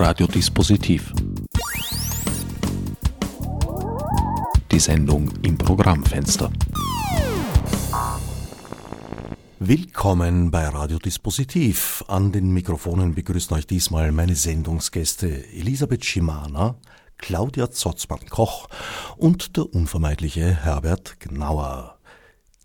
[0.00, 1.12] Radiodispositiv.
[4.72, 6.50] Die Sendung im Programmfenster.
[9.58, 12.02] Willkommen bei Radiodispositiv.
[12.08, 16.76] An den Mikrofonen begrüßen euch diesmal meine Sendungsgäste Elisabeth Schimana,
[17.18, 18.68] Claudia Zotzmann-Koch
[19.18, 21.98] und der unvermeidliche Herbert Gnauer.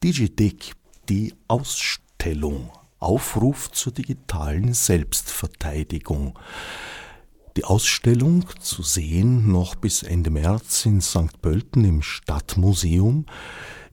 [0.02, 0.72] DigiDick,
[1.10, 2.72] die Ausstellung.
[3.00, 6.40] Aufruf zur digitalen Selbstverteidigung.
[7.58, 11.42] Die Ausstellung zu sehen noch bis Ende März in St.
[11.42, 13.26] Pölten im Stadtmuseum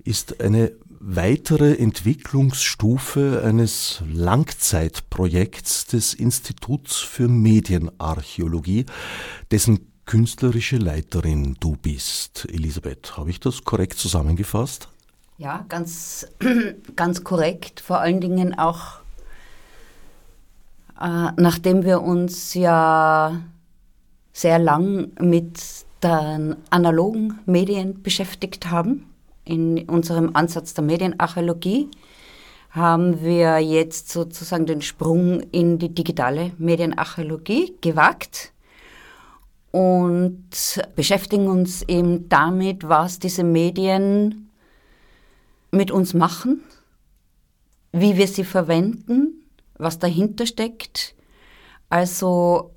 [0.02, 8.86] ist eine weitere Entwicklungsstufe eines Langzeitprojekts des Instituts für Medienarchäologie,
[9.52, 12.48] dessen künstlerische Leiterin du bist.
[12.50, 14.88] Elisabeth, habe ich das korrekt zusammengefasst?
[15.38, 16.26] Ja, ganz,
[16.96, 17.80] ganz korrekt.
[17.80, 19.01] Vor allen Dingen auch,
[20.98, 23.40] nachdem wir uns ja
[24.32, 25.60] sehr lang mit
[26.02, 29.06] den analogen Medien beschäftigt haben,
[29.44, 31.88] in unserem Ansatz der Medienarchäologie,
[32.70, 38.52] haben wir jetzt sozusagen den Sprung in die digitale Medienarchäologie gewagt
[39.70, 40.48] und
[40.96, 44.50] beschäftigen uns eben damit, was diese Medien
[45.70, 46.62] mit uns machen,
[47.92, 49.41] wie wir sie verwenden,
[49.82, 51.14] was dahinter steckt.
[51.88, 52.72] Also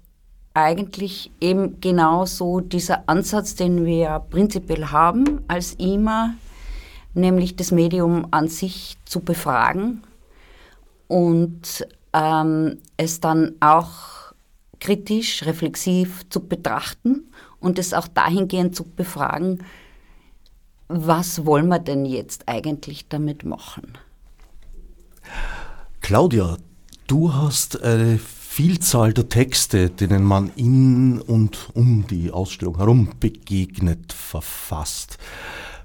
[0.53, 6.35] eigentlich eben genau so dieser Ansatz, den wir prinzipiell haben als IMA,
[7.13, 10.01] nämlich das Medium an sich zu befragen
[11.07, 14.33] und ähm, es dann auch
[14.79, 19.63] kritisch, reflexiv zu betrachten und es auch dahingehend zu befragen,
[20.87, 23.97] was wollen wir denn jetzt eigentlich damit machen?
[26.01, 26.57] Claudia,
[27.07, 34.13] du hast eine Vielzahl der Texte, denen man in und um die Ausstellung herum begegnet,
[34.13, 35.17] verfasst.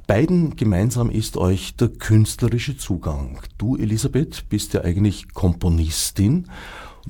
[0.06, 3.40] Beiden gemeinsam ist euch der künstlerische Zugang.
[3.58, 6.46] Du, Elisabeth, bist ja eigentlich Komponistin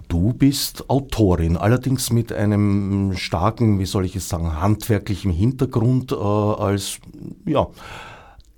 [0.09, 6.15] Du bist Autorin, allerdings mit einem starken, wie soll ich es sagen, handwerklichen Hintergrund äh,
[6.15, 6.99] als
[7.45, 7.69] ja,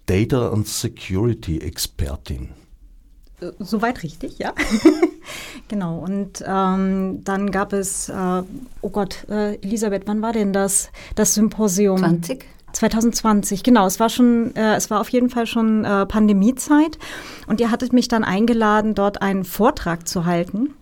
[0.06, 2.50] Data and Security Expertin.
[3.40, 4.54] Äh, soweit richtig, ja.
[5.72, 5.98] genau.
[6.00, 8.42] Und ähm, dann gab es, äh,
[8.82, 11.98] oh Gott, äh, Elisabeth, wann war denn das, das Symposium?
[11.98, 12.44] 20.
[12.72, 13.86] 2020, genau.
[13.86, 16.98] Es war schon, äh, es war auf jeden Fall schon äh, Pandemiezeit.
[17.46, 20.74] Und ihr hattet mich dann eingeladen, dort einen Vortrag zu halten.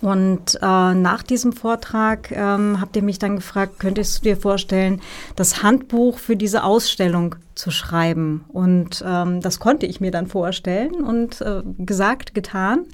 [0.00, 5.00] Und äh, nach diesem Vortrag ähm, habt ihr mich dann gefragt, könntest du dir vorstellen,
[5.34, 8.44] das Handbuch für diese Ausstellung zu schreiben?
[8.48, 12.84] Und ähm, das konnte ich mir dann vorstellen und äh, gesagt, getan.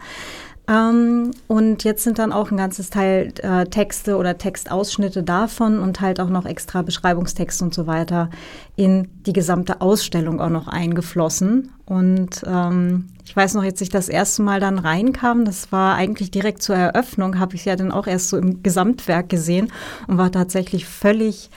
[0.67, 6.01] Ähm, und jetzt sind dann auch ein ganzes Teil äh, Texte oder Textausschnitte davon und
[6.01, 8.31] halt auch noch extra Beschreibungstexte und so weiter
[8.75, 11.73] in die gesamte Ausstellung auch noch eingeflossen.
[11.85, 16.31] Und ähm, ich weiß noch, jetzt ich das erste Mal dann reinkam, das war eigentlich
[16.31, 19.71] direkt zur Eröffnung, habe ich ja dann auch erst so im Gesamtwerk gesehen
[20.07, 21.51] und war tatsächlich völlig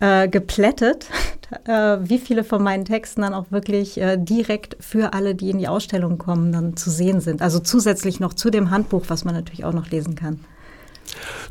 [0.00, 1.06] äh, geplättet,
[1.64, 5.58] äh, wie viele von meinen Texten dann auch wirklich äh, direkt für alle, die in
[5.58, 7.42] die Ausstellung kommen, dann zu sehen sind.
[7.42, 10.40] Also zusätzlich noch zu dem Handbuch, was man natürlich auch noch lesen kann.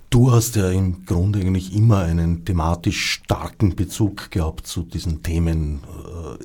[0.09, 5.81] Du hast ja im Grunde eigentlich immer einen thematisch starken Bezug gehabt zu diesen Themen,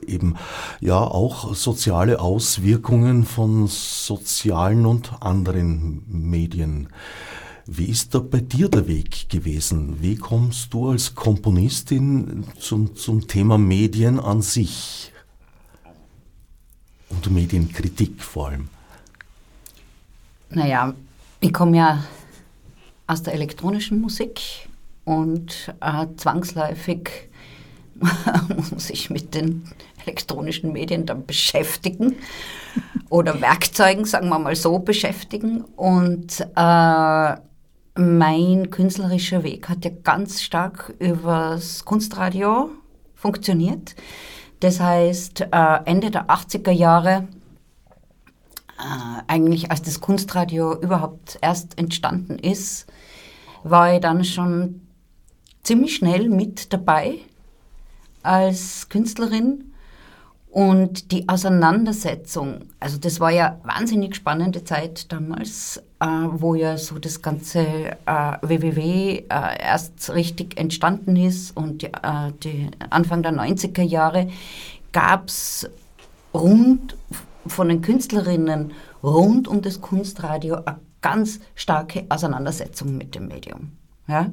[0.06, 0.36] äh, eben
[0.80, 6.88] ja auch soziale Auswirkungen von sozialen und anderen Medien.
[7.66, 10.02] Wie ist da bei dir der Weg gewesen?
[10.02, 15.12] Wie kommst du als Komponistin zum, zum Thema Medien an sich?
[17.08, 18.68] Und Medienkritik vor allem.
[20.50, 20.94] Naja,
[21.40, 22.04] ich komme ja
[23.06, 24.68] aus der elektronischen Musik
[25.04, 27.10] und äh, zwangsläufig
[28.72, 29.64] muss ich mit den
[30.04, 32.16] elektronischen Medien dann beschäftigen
[33.08, 35.62] oder Werkzeugen, sagen wir mal so, beschäftigen.
[35.76, 37.36] Und äh,
[37.94, 42.71] mein künstlerischer Weg hat ja ganz stark übers Kunstradio
[43.15, 43.94] funktioniert.
[44.60, 47.28] Das heißt, äh, Ende der 80er Jahre,
[48.78, 52.86] äh, eigentlich als das Kunstradio überhaupt erst entstanden ist,
[53.62, 54.80] war ich dann schon
[55.62, 57.18] ziemlich schnell mit dabei
[58.22, 59.72] als Künstlerin
[60.53, 66.99] und die Auseinandersetzung, also das war ja wahnsinnig spannende Zeit damals, äh, wo ja so
[66.99, 67.60] das ganze
[68.04, 74.28] äh, WWW äh, erst richtig entstanden ist und die, äh, die Anfang der 90er Jahre
[74.93, 75.71] gab es
[76.34, 76.99] rund
[77.47, 78.72] von den Künstlerinnen
[79.03, 83.72] rund um das Kunstradio eine ganz starke Auseinandersetzung mit dem Medium.
[84.07, 84.31] Ja?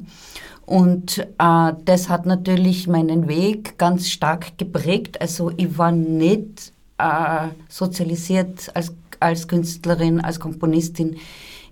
[0.70, 5.20] Und äh, das hat natürlich meinen Weg ganz stark geprägt.
[5.20, 11.18] Also ich war nicht äh, sozialisiert als, als Künstlerin, als Komponistin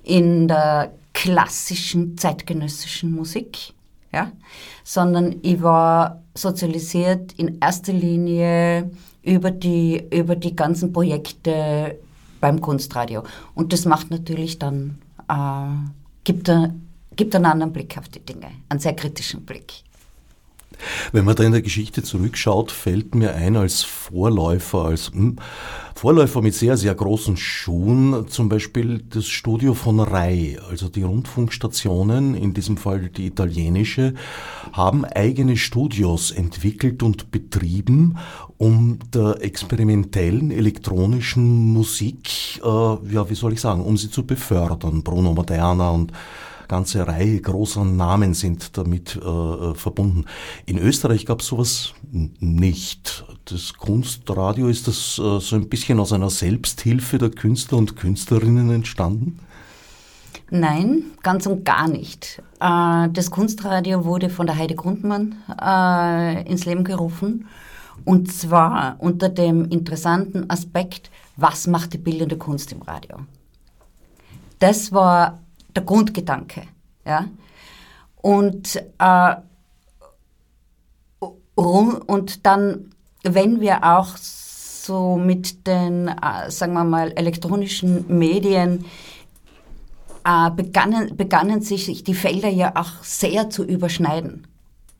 [0.03, 3.75] in der klassischen zeitgenössischen Musik,
[4.11, 4.31] ja?
[4.83, 8.89] sondern ich war sozialisiert in erster Linie
[9.21, 11.99] über die, über die ganzen Projekte
[12.41, 13.21] beim Kunstradio.
[13.53, 14.97] Und das macht natürlich dann,
[15.29, 15.91] äh,
[16.23, 16.71] gibt, a,
[17.17, 19.83] gibt einen anderen Blick auf die Dinge, einen sehr kritischen Blick.
[21.11, 25.37] Wenn man da in der Geschichte zurückschaut, fällt mir ein als Vorläufer, als hm,
[25.95, 32.35] Vorläufer mit sehr, sehr großen Schuhen, zum Beispiel das Studio von Rai, also die Rundfunkstationen,
[32.35, 34.13] in diesem Fall die italienische,
[34.73, 38.19] haben eigene Studios entwickelt und betrieben,
[38.57, 45.01] um der experimentellen elektronischen Musik, äh, ja, wie soll ich sagen, um sie zu befördern.
[45.01, 46.11] Bruno Moderna und
[46.67, 50.25] ganze Reihe großer Namen sind damit äh, äh verbunden.
[50.65, 53.25] In Österreich gab es sowas nicht.
[53.45, 58.71] Das Kunstradio ist das äh, so ein bisschen aus einer Selbsthilfe der Künstler und Künstlerinnen
[58.71, 59.39] entstanden?
[60.49, 62.41] Nein, ganz und gar nicht.
[62.59, 67.47] Äh, das Kunstradio wurde von der Heide Grundmann äh, ins Leben gerufen.
[68.05, 73.17] Und zwar unter dem interessanten Aspekt, was macht die bildende Kunst im Radio?
[74.59, 75.39] Das war
[75.77, 76.63] der Grundgedanke.
[77.05, 77.27] Ja?
[78.15, 79.35] Und, äh,
[81.55, 82.91] und dann,
[83.23, 88.85] wenn wir auch so mit den, äh, sagen wir mal, elektronischen Medien
[90.25, 94.47] äh, begannen, begannen sich die Felder ja auch sehr zu überschneiden.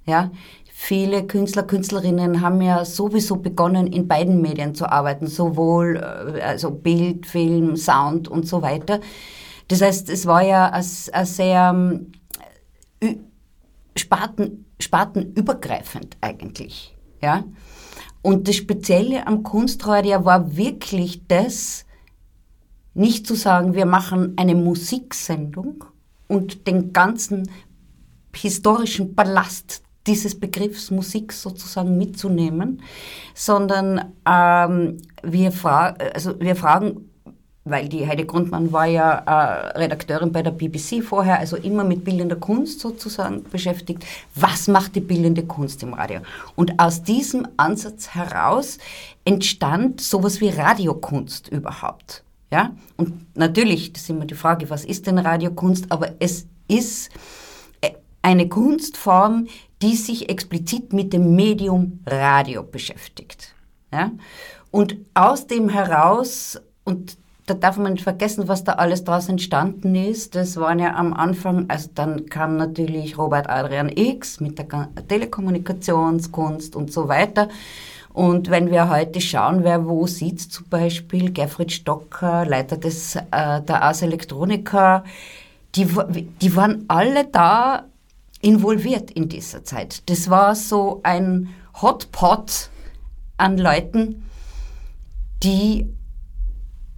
[0.06, 0.30] Ja?
[0.72, 6.70] Viele Künstler, Künstlerinnen haben ja sowieso begonnen, in beiden Medien zu arbeiten, sowohl äh, also
[6.70, 9.00] Bild, Film, Sound und so weiter.
[9.68, 12.06] Das heißt, es war ja ein, ein sehr
[13.00, 13.16] äh,
[13.96, 16.96] Sparten, spartenübergreifend eigentlich.
[17.22, 17.44] Ja?
[18.22, 21.86] Und das Spezielle am Kunstradio war wirklich das,
[22.94, 25.86] nicht zu sagen, wir machen eine Musiksendung
[26.28, 27.50] und den ganzen
[28.34, 32.82] historischen Ballast dieses Begriffs Musik sozusagen mitzunehmen,
[33.34, 37.10] sondern ähm, wir, fra also wir fragen
[37.70, 42.04] weil die Heide Grundmann war ja äh, Redakteurin bei der BBC vorher, also immer mit
[42.04, 44.06] bildender Kunst sozusagen beschäftigt.
[44.36, 46.22] Was macht die bildende Kunst im Radio?
[46.56, 48.78] Und aus diesem Ansatz heraus
[49.26, 52.24] entstand sowas wie Radiokunst überhaupt.
[52.52, 52.76] Ja?
[52.96, 55.92] Und natürlich, das ist immer die Frage, was ist denn Radiokunst?
[55.92, 57.10] Aber es ist
[57.82, 57.92] äh,
[58.22, 59.48] eine Kunstform,
[59.82, 63.54] die sich explizit mit dem Medium Radio beschäftigt.
[63.92, 64.12] Ja?
[64.72, 67.18] Und aus dem heraus, und
[67.48, 70.36] da darf man nicht vergessen, was da alles daraus entstanden ist.
[70.36, 76.76] Das waren ja am Anfang, also dann kam natürlich Robert Adrian X mit der Telekommunikationskunst
[76.76, 77.48] und so weiter.
[78.12, 83.22] Und wenn wir heute schauen, wer wo sitzt, zum Beispiel Gerfried Stocker, Leiter des, äh,
[83.62, 85.06] der Ars Electronica,
[85.76, 85.88] die,
[86.42, 87.86] die waren alle da
[88.42, 90.10] involviert in dieser Zeit.
[90.10, 91.50] Das war so ein
[91.82, 92.72] Hotpot
[93.38, 94.26] an Leuten,
[95.44, 95.88] die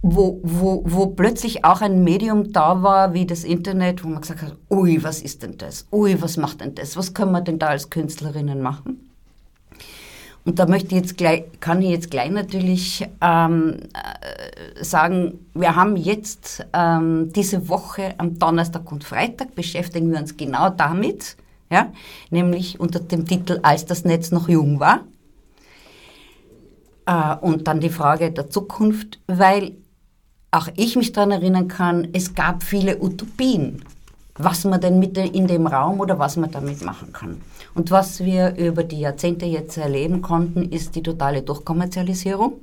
[0.02, 4.42] wo, wo, wo plötzlich auch ein Medium da war, wie das Internet, wo man gesagt
[4.42, 5.86] hat, ui, was ist denn das?
[5.92, 6.96] Ui, was macht denn das?
[6.96, 9.10] Was können wir denn da als Künstlerinnen machen?
[10.46, 15.76] Und da möchte ich jetzt gleich, kann ich jetzt gleich natürlich ähm, äh, sagen, wir
[15.76, 21.36] haben jetzt ähm, diese Woche am Donnerstag und Freitag beschäftigen wir uns genau damit,
[21.70, 21.92] ja,
[22.30, 25.04] nämlich unter dem Titel Als das Netz noch jung war.
[27.04, 29.72] Äh, und dann die Frage der Zukunft, weil
[30.50, 33.84] auch ich mich daran erinnern kann, es gab viele Utopien,
[34.34, 37.40] was man denn mit in dem Raum oder was man damit machen kann.
[37.74, 42.54] Und was wir über die Jahrzehnte jetzt erleben konnten, ist die totale Durchkommerzialisierung.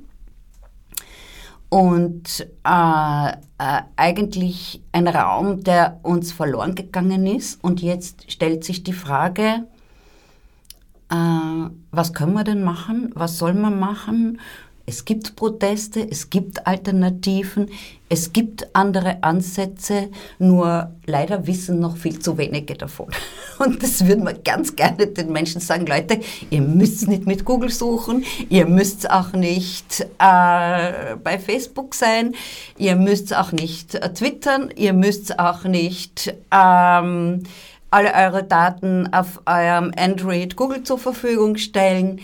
[1.70, 7.62] Und äh, äh, eigentlich ein Raum, der uns verloren gegangen ist.
[7.62, 9.66] Und jetzt stellt sich die Frage,
[11.10, 13.10] äh, was können wir denn machen?
[13.14, 14.40] Was soll man machen?
[14.88, 17.68] Es gibt Proteste, es gibt Alternativen,
[18.08, 23.08] es gibt andere Ansätze, nur leider wissen noch viel zu wenige davon.
[23.58, 27.68] Und das würde man ganz gerne den Menschen sagen, Leute, ihr müsst nicht mit Google
[27.68, 32.34] suchen, ihr müsst auch nicht äh, bei Facebook sein,
[32.78, 36.34] ihr müsst auch nicht äh, twittern, ihr müsst auch nicht...
[36.50, 37.42] Ähm,
[37.90, 42.20] alle eure Daten auf eurem Android Google zur Verfügung stellen.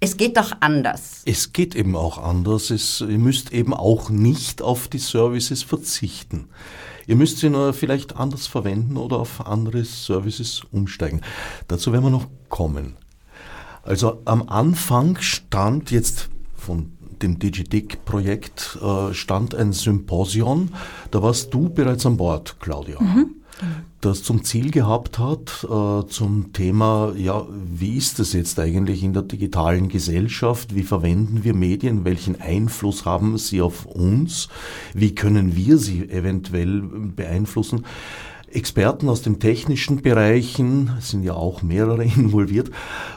[0.00, 1.22] Es geht doch anders.
[1.24, 2.70] Es geht eben auch anders.
[2.70, 6.48] Es, ihr müsst eben auch nicht auf die Services verzichten.
[7.06, 11.22] Ihr müsst sie nur vielleicht anders verwenden oder auf andere Services umsteigen.
[11.66, 12.96] Dazu werden wir noch kommen.
[13.82, 20.74] Also am Anfang stand jetzt von dem DigiDic-Projekt äh, stand ein Symposion.
[21.10, 23.00] Da warst du bereits an Bord, Claudia.
[23.00, 23.37] Mhm
[24.00, 29.12] das zum Ziel gehabt hat, äh, zum Thema, ja, wie ist es jetzt eigentlich in
[29.12, 30.74] der digitalen Gesellschaft?
[30.74, 32.04] Wie verwenden wir Medien?
[32.04, 34.48] Welchen Einfluss haben sie auf uns?
[34.94, 37.84] Wie können wir sie eventuell beeinflussen?
[38.52, 42.70] Experten aus den technischen Bereichen, sind ja auch mehrere involviert,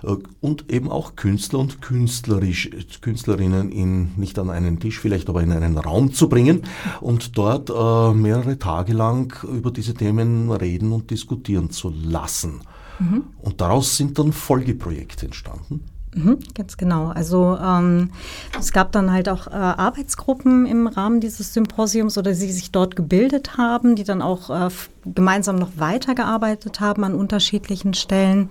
[0.04, 2.70] äh, und eben auch Künstler und Künstlerisch,
[3.02, 6.64] Künstlerinnen in, nicht an einen Tisch vielleicht, aber in einen Raum zu bringen
[7.00, 12.62] und dort äh, mehrere Tage lang über diese Themen reden und diskutieren zu lassen.
[13.00, 13.24] Mhm.
[13.40, 15.86] Und daraus sind dann Folgeprojekte entstanden.
[16.14, 17.08] Mhm, ganz genau.
[17.08, 18.12] Also ähm,
[18.60, 22.98] es gab dann halt auch äh, Arbeitsgruppen im Rahmen dieses Symposiums oder die sich dort
[22.98, 24.70] gebildet haben, die dann auch äh,
[25.06, 28.50] gemeinsam noch weitergearbeitet haben an unterschiedlichen Stellen.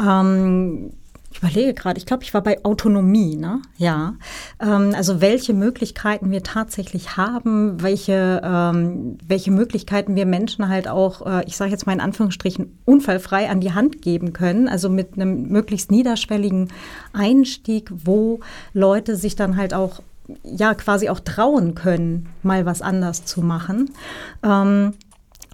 [0.00, 0.92] Ähm,
[1.34, 3.60] ich überlege gerade, ich glaube, ich war bei Autonomie, ne?
[3.76, 4.14] Ja.
[4.60, 11.26] Ähm, also welche Möglichkeiten wir tatsächlich haben, welche, ähm, welche Möglichkeiten wir Menschen halt auch,
[11.26, 14.68] äh, ich sage jetzt mal in Anführungsstrichen, unfallfrei an die Hand geben können.
[14.68, 16.68] Also mit einem möglichst niederschwelligen
[17.12, 18.38] Einstieg, wo
[18.72, 20.02] Leute sich dann halt auch
[20.44, 23.90] ja quasi auch trauen können, mal was anders zu machen.
[24.44, 24.94] Ähm,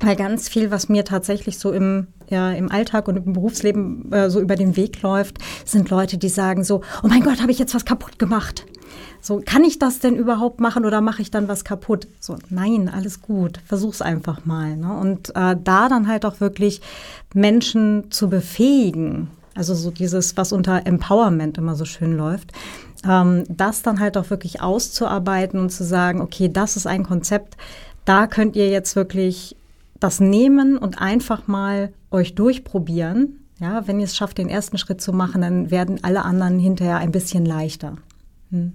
[0.00, 4.30] weil ganz viel, was mir tatsächlich so im, ja, im Alltag und im Berufsleben äh,
[4.30, 7.59] so über den Weg läuft, sind Leute, die sagen so, oh mein Gott, habe ich
[7.59, 8.64] jetzt was kaputt gemacht?
[9.21, 12.09] So, kann ich das denn überhaupt machen oder mache ich dann was kaputt?
[12.19, 14.76] So, nein, alles gut, versuch's einfach mal.
[14.76, 14.92] Ne?
[14.99, 16.80] Und äh, da dann halt auch wirklich
[17.35, 22.52] Menschen zu befähigen, also so dieses, was unter Empowerment immer so schön läuft,
[23.07, 27.59] ähm, das dann halt auch wirklich auszuarbeiten und zu sagen, okay, das ist ein Konzept,
[28.07, 29.57] da könnt ihr jetzt wirklich
[30.00, 33.47] das nehmen und einfach mal euch durchprobieren.
[33.61, 36.97] Ja, wenn ihr es schafft, den ersten Schritt zu machen, dann werden alle anderen hinterher
[36.97, 37.97] ein bisschen leichter.
[38.50, 38.73] Hm.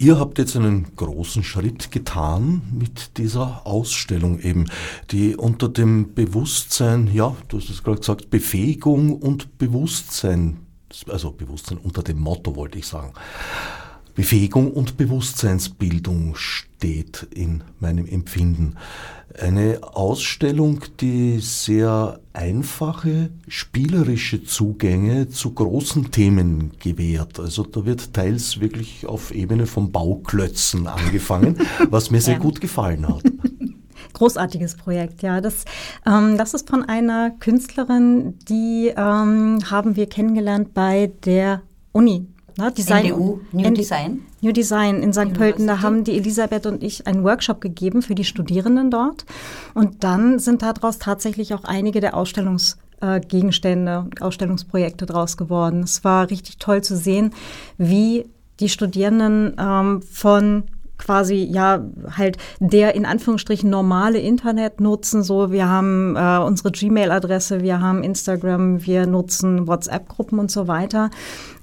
[0.00, 4.64] Ihr habt jetzt einen großen Schritt getan mit dieser Ausstellung eben,
[5.10, 10.60] die unter dem Bewusstsein, ja, du hast es gerade gesagt, Befähigung und Bewusstsein,
[11.06, 13.12] also Bewusstsein unter dem Motto wollte ich sagen,
[14.14, 18.76] Befähigung und Bewusstseinsbildung steht in meinem Empfinden.
[19.38, 27.38] Eine Ausstellung, die sehr einfache, spielerische Zugänge zu großen Themen gewährt.
[27.38, 31.58] Also da wird teils wirklich auf Ebene von Bauklötzen angefangen,
[31.90, 32.40] was mir sehr ja.
[32.40, 33.22] gut gefallen hat.
[34.12, 35.40] Großartiges Projekt, ja.
[35.40, 35.64] Das,
[36.04, 41.62] ähm, das ist von einer Künstlerin, die ähm, haben wir kennengelernt bei der
[41.92, 42.26] Uni
[42.60, 44.26] Ne, Design, NDU, New N Design.
[44.40, 45.32] New Design in St.
[45.32, 45.66] Pölten.
[45.66, 49.24] Da haben die Elisabeth und ich einen Workshop gegeben für die Studierenden dort.
[49.74, 55.82] Und dann sind daraus tatsächlich auch einige der Ausstellungsgegenstände, äh, Ausstellungsprojekte draus geworden.
[55.82, 57.32] Es war richtig toll zu sehen,
[57.78, 58.26] wie
[58.60, 60.64] die Studierenden ähm, von
[61.00, 61.84] quasi ja
[62.16, 65.22] halt der in Anführungsstrichen normale Internet nutzen.
[65.22, 71.10] So, wir haben äh, unsere Gmail-Adresse, wir haben Instagram, wir nutzen WhatsApp-Gruppen und so weiter.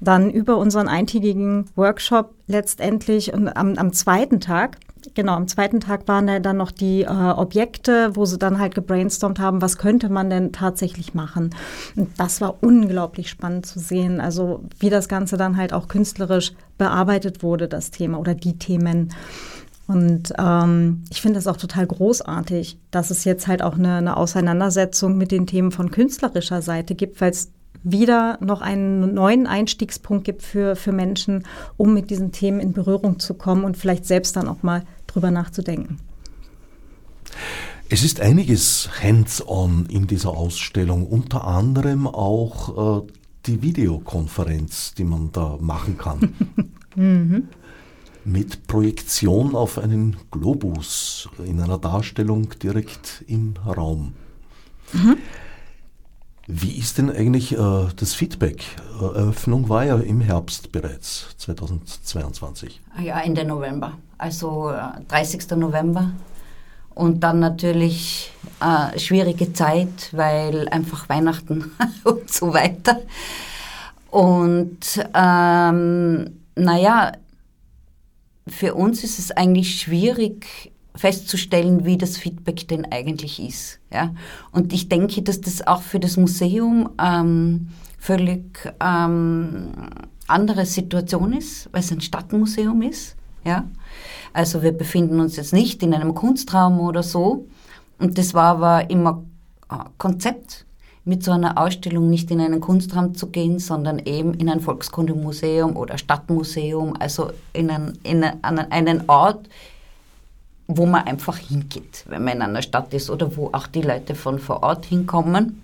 [0.00, 4.78] Dann über unseren eintägigen Workshop letztendlich und am, am zweiten Tag
[5.14, 8.74] Genau, am zweiten Tag waren da dann noch die äh, Objekte, wo sie dann halt
[8.74, 11.54] gebrainstormt haben, was könnte man denn tatsächlich machen.
[11.96, 16.52] Und das war unglaublich spannend zu sehen, also wie das Ganze dann halt auch künstlerisch
[16.78, 19.12] bearbeitet wurde, das Thema oder die Themen.
[19.86, 24.16] Und ähm, ich finde das auch total großartig, dass es jetzt halt auch eine, eine
[24.18, 27.50] Auseinandersetzung mit den Themen von künstlerischer Seite gibt, weil es
[27.82, 31.44] wieder noch einen neuen Einstiegspunkt gibt für, für Menschen,
[31.76, 35.30] um mit diesen Themen in Berührung zu kommen und vielleicht selbst dann auch mal drüber
[35.30, 35.98] nachzudenken.
[37.90, 43.12] Es ist einiges hands-on in dieser Ausstellung, unter anderem auch äh,
[43.46, 46.34] die Videokonferenz, die man da machen kann.
[46.94, 47.48] mhm.
[48.24, 54.12] Mit Projektion auf einen Globus in einer Darstellung direkt im Raum.
[54.92, 55.16] Mhm.
[56.50, 58.64] Wie ist denn eigentlich äh, das Feedback?
[58.98, 62.80] Äh, Eröffnung war ja im Herbst bereits, 2022.
[62.96, 65.50] Ah ja, Ende November, also äh, 30.
[65.58, 66.10] November.
[66.94, 71.70] Und dann natürlich äh, schwierige Zeit, weil einfach Weihnachten
[72.04, 73.02] und so weiter.
[74.10, 77.12] Und ähm, naja,
[78.46, 83.78] für uns ist es eigentlich schwierig, festzustellen, wie das Feedback denn eigentlich ist.
[83.92, 84.14] Ja?
[84.52, 89.70] Und ich denke, dass das auch für das Museum ähm, völlig ähm,
[90.26, 93.16] andere Situation ist, weil es ein Stadtmuseum ist.
[93.44, 93.64] Ja?
[94.32, 97.46] Also wir befinden uns jetzt nicht in einem Kunstraum oder so.
[97.98, 99.24] Und das war aber immer
[99.98, 100.66] Konzept,
[101.04, 105.74] mit so einer Ausstellung nicht in einen Kunstraum zu gehen, sondern eben in ein Volkskundemuseum
[105.74, 109.48] oder Stadtmuseum, also in, ein, in einen Ort,
[110.68, 114.14] wo man einfach hingeht, wenn man in einer Stadt ist oder wo auch die Leute
[114.14, 115.62] von vor Ort hinkommen.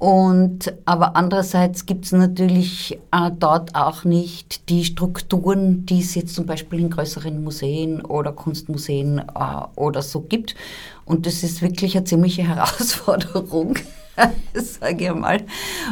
[0.00, 6.34] Und, aber andererseits gibt es natürlich äh, dort auch nicht die Strukturen, die es jetzt
[6.34, 9.22] zum Beispiel in größeren Museen oder Kunstmuseen äh,
[9.76, 10.56] oder so gibt.
[11.04, 13.76] Und das ist wirklich eine ziemliche Herausforderung,
[14.54, 15.44] sage ich mal.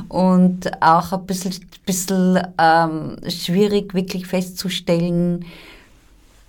[0.09, 1.55] Und auch ein bisschen,
[1.87, 5.45] bisschen ähm, schwierig wirklich festzustellen,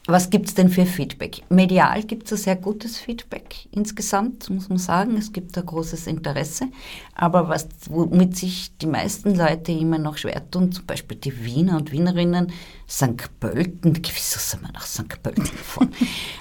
[0.07, 1.43] was gibt es denn für Feedback?
[1.49, 5.15] Medial gibt es ein sehr gutes Feedback insgesamt, muss man sagen.
[5.15, 6.65] Es gibt ein großes Interesse.
[7.13, 11.77] Aber was, womit sich die meisten Leute immer noch schwer tun, zum Beispiel die Wiener
[11.77, 12.51] und Wienerinnen,
[12.91, 13.39] St.
[13.39, 15.23] Pölten, wieso sind wir nach St.
[15.23, 15.93] Pölten gefahren?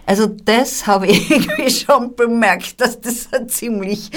[0.04, 4.10] also das habe ich irgendwie schon bemerkt, dass das ziemlich,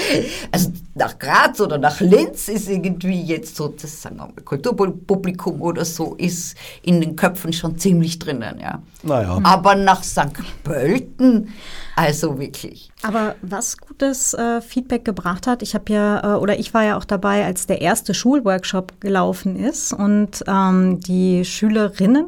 [0.50, 5.62] also nach Graz oder nach Linz ist irgendwie jetzt so, das sagen wir mal, Kulturpublikum
[5.62, 8.82] oder so, ist in den Köpfen schon ziemlich drinnen, ja.
[9.04, 9.38] Naja.
[9.44, 10.32] Aber nach St.
[10.64, 11.52] Pölten,
[11.94, 12.90] also wirklich.
[13.02, 16.96] Aber was gutes äh, Feedback gebracht hat, ich habe ja, äh, oder ich war ja
[16.96, 22.23] auch dabei, als der erste Schulworkshop gelaufen ist und ähm, die Schülerinnen,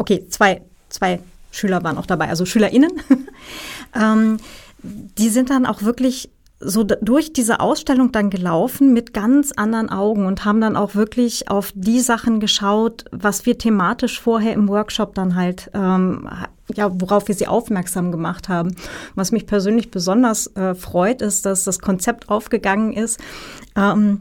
[0.00, 1.20] okay, zwei, zwei
[1.52, 2.90] Schüler waren auch dabei, also SchülerInnen,
[3.94, 4.38] ähm,
[4.82, 6.30] die sind dann auch wirklich
[6.62, 11.50] so durch diese Ausstellung dann gelaufen mit ganz anderen Augen und haben dann auch wirklich
[11.50, 16.28] auf die Sachen geschaut, was wir thematisch vorher im Workshop dann halt, ähm,
[16.74, 18.76] ja, worauf wir sie aufmerksam gemacht haben.
[19.14, 23.18] Was mich persönlich besonders äh, freut, ist, dass das Konzept aufgegangen ist.
[23.74, 24.18] Ähm,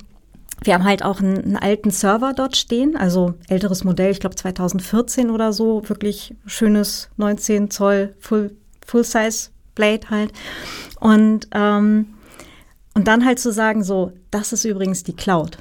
[0.64, 4.36] wir haben halt auch einen, einen, alten Server dort stehen, also älteres Modell, ich glaube
[4.36, 10.34] 2014 oder so, wirklich schönes 19 Zoll Full, Full Size Blade halt.
[11.00, 12.08] Und ähm,
[13.00, 15.58] und dann halt zu sagen, so, das ist übrigens die Cloud.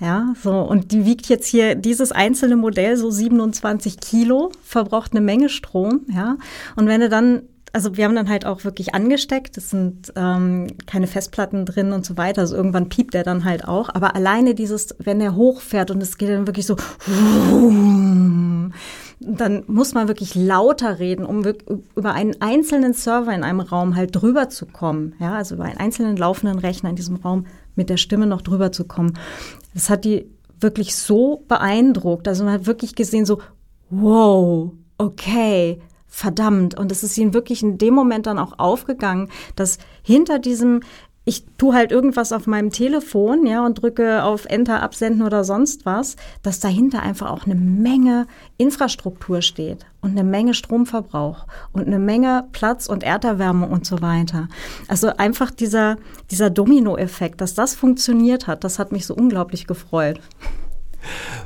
[0.00, 5.20] Ja, so, und die wiegt jetzt hier, dieses einzelne Modell, so 27 Kilo, verbraucht eine
[5.20, 6.36] Menge Strom, ja.
[6.74, 7.42] Und wenn du dann,
[7.74, 12.06] also wir haben dann halt auch wirklich angesteckt, es sind ähm, keine Festplatten drin und
[12.06, 15.90] so weiter, also irgendwann piept der dann halt auch, aber alleine dieses, wenn er hochfährt
[15.90, 16.76] und es geht dann wirklich so,
[19.20, 21.42] dann muss man wirklich lauter reden, um
[21.96, 25.14] über einen einzelnen Server in einem Raum halt drüber zu kommen.
[25.18, 28.70] Ja, also über einen einzelnen laufenden Rechner in diesem Raum mit der Stimme noch drüber
[28.70, 29.18] zu kommen.
[29.72, 32.28] Das hat die wirklich so beeindruckt.
[32.28, 33.40] Also man hat wirklich gesehen so,
[33.90, 35.80] wow, okay,
[36.14, 36.78] verdammt.
[36.78, 40.80] Und es ist ihnen wirklich in dem Moment dann auch aufgegangen, dass hinter diesem
[41.26, 45.86] ich tue halt irgendwas auf meinem Telefon, ja, und drücke auf Enter absenden oder sonst
[45.86, 48.26] was, dass dahinter einfach auch eine Menge
[48.58, 54.48] Infrastruktur steht und eine Menge Stromverbrauch und eine Menge Platz und Erderwärmung und so weiter.
[54.86, 55.96] Also einfach dieser,
[56.30, 60.20] dieser Dominoeffekt, dass das funktioniert hat, das hat mich so unglaublich gefreut.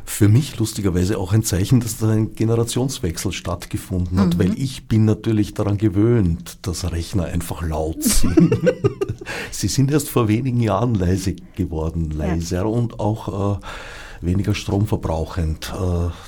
[0.05, 4.39] Für mich lustigerweise auch ein Zeichen, dass da ein Generationswechsel stattgefunden hat, mhm.
[4.39, 8.57] weil ich bin natürlich daran gewöhnt, dass Rechner einfach laut sind.
[9.51, 12.65] Sie sind erst vor wenigen Jahren leise geworden, leiser ja.
[12.65, 13.61] und auch äh,
[14.21, 15.73] weniger stromverbrauchend.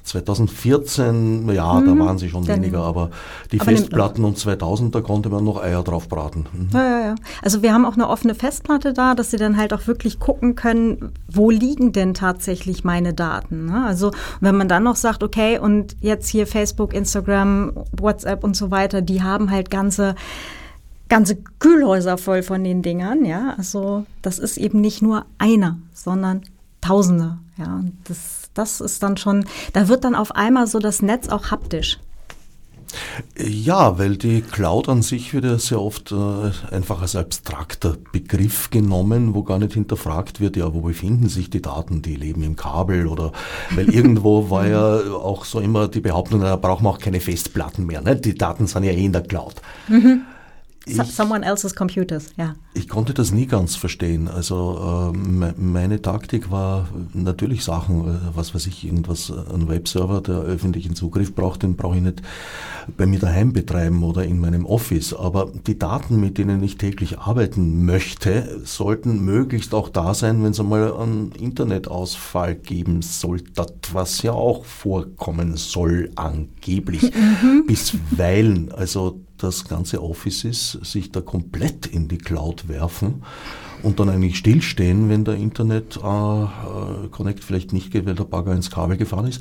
[0.05, 3.11] 2014, äh, ja, mhm, da waren sie schon weniger, aber
[3.53, 6.47] die aber Festplatten und 2000, da konnte man noch Eier drauf braten.
[6.53, 6.69] Mhm.
[6.73, 7.15] Ja, ja, ja.
[7.43, 10.55] Also wir haben auch eine offene Festplatte da, dass sie dann halt auch wirklich gucken
[10.55, 13.67] können, wo liegen denn tatsächlich meine Daten.
[13.67, 13.85] Ne?
[13.85, 18.71] Also wenn man dann noch sagt, okay, und jetzt hier Facebook, Instagram, WhatsApp und so
[18.71, 20.15] weiter, die haben halt ganze
[21.09, 23.55] ganze Kühlhäuser voll von den Dingern, ja.
[23.59, 26.43] Also das ist eben nicht nur einer, sondern
[26.81, 27.39] Tausende.
[27.61, 29.45] Ja, das, das ist dann schon,
[29.75, 31.99] da wird dann auf einmal so das Netz auch haptisch.
[33.39, 38.71] Ja, weil die Cloud an sich wird ja sehr oft äh, einfach als abstrakter Begriff
[38.71, 42.57] genommen, wo gar nicht hinterfragt wird, ja, wo befinden sich die Daten, die leben im
[42.57, 43.31] Kabel oder,
[43.75, 47.87] weil irgendwo war ja auch so immer die Behauptung, da brauchen wir auch keine Festplatten
[47.87, 48.17] mehr, ne?
[48.17, 49.55] die Daten sind ja eh in der Cloud.
[49.87, 50.23] Mhm.
[50.91, 52.55] Ich, Someone else's computers, ja.
[52.75, 54.29] Ich konnte das nie ganz verstehen.
[54.29, 55.17] Also äh,
[55.61, 60.95] meine Taktik war natürlich Sachen, äh, was weiß ich, irgendwas, äh, ein Webserver, der öffentlichen
[60.95, 62.23] Zugriff braucht, den brauche ich nicht
[62.97, 65.15] bei mir daheim betreiben oder in meinem Office.
[65.15, 70.53] Aber die Daten, mit denen ich täglich arbeiten möchte, sollten möglichst auch da sein, wenn
[70.53, 77.03] es einmal einen Internetausfall geben sollte, was ja auch vorkommen soll, angeblich.
[77.03, 77.67] Mhm.
[77.67, 78.73] Bisweilen.
[78.73, 83.23] Also dass ganze Offices sich da komplett in die Cloud werfen
[83.83, 86.01] und dann eigentlich stillstehen, wenn der Internet äh,
[86.43, 89.41] äh Connect vielleicht nicht geht, weil der Bagger ins Kabel gefahren ist.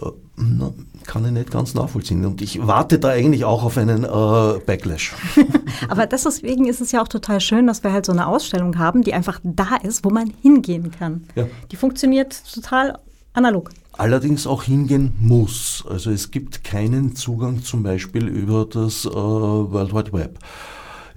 [0.00, 0.72] Äh, na,
[1.06, 2.24] kann ich nicht ganz nachvollziehen.
[2.24, 5.14] Und ich warte da eigentlich auch auf einen äh, Backlash.
[5.88, 9.02] Aber deswegen ist es ja auch total schön, dass wir halt so eine Ausstellung haben,
[9.02, 11.24] die einfach da ist, wo man hingehen kann.
[11.34, 11.46] Ja.
[11.70, 12.98] Die funktioniert total
[13.32, 13.70] analog.
[13.98, 15.84] Allerdings auch hingehen muss.
[15.88, 20.38] Also es gibt keinen Zugang zum Beispiel über das äh, World Wide Web.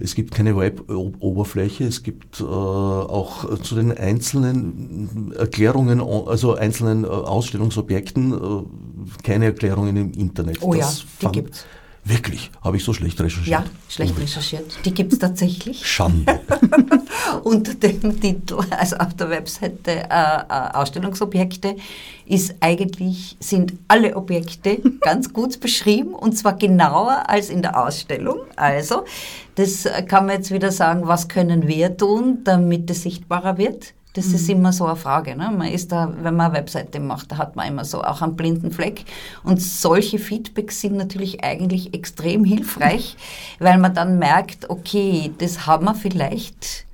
[0.00, 7.06] Es gibt keine Web-Oberfläche, es gibt äh, auch zu den einzelnen Erklärungen, also einzelnen äh,
[7.06, 10.58] Ausstellungsobjekten äh, keine Erklärungen im Internet.
[10.60, 11.64] Oh das ja, die gibt's.
[12.04, 12.50] Wirklich?
[12.62, 13.46] Habe ich so schlecht recherchiert?
[13.46, 14.84] Ja, schlecht recherchiert.
[14.84, 15.86] Die gibt es tatsächlich.
[15.86, 16.40] Schande.
[17.44, 21.76] Unter dem Titel, also auf der Webseite äh, äh, Ausstellungsobjekte,
[22.26, 28.40] ist eigentlich, sind alle Objekte ganz gut beschrieben und zwar genauer als in der Ausstellung.
[28.56, 29.04] Also,
[29.54, 33.94] das kann man jetzt wieder sagen, was können wir tun, damit es sichtbarer wird.
[34.14, 34.34] Das mhm.
[34.34, 35.36] ist immer so eine Frage.
[35.36, 35.50] Ne?
[35.56, 38.36] Man ist da, wenn man eine Webseite macht, da hat man immer so auch einen
[38.36, 39.04] blinden Fleck.
[39.42, 43.16] Und solche Feedbacks sind natürlich eigentlich extrem hilfreich,
[43.58, 46.86] weil man dann merkt, okay, das haben wir vielleicht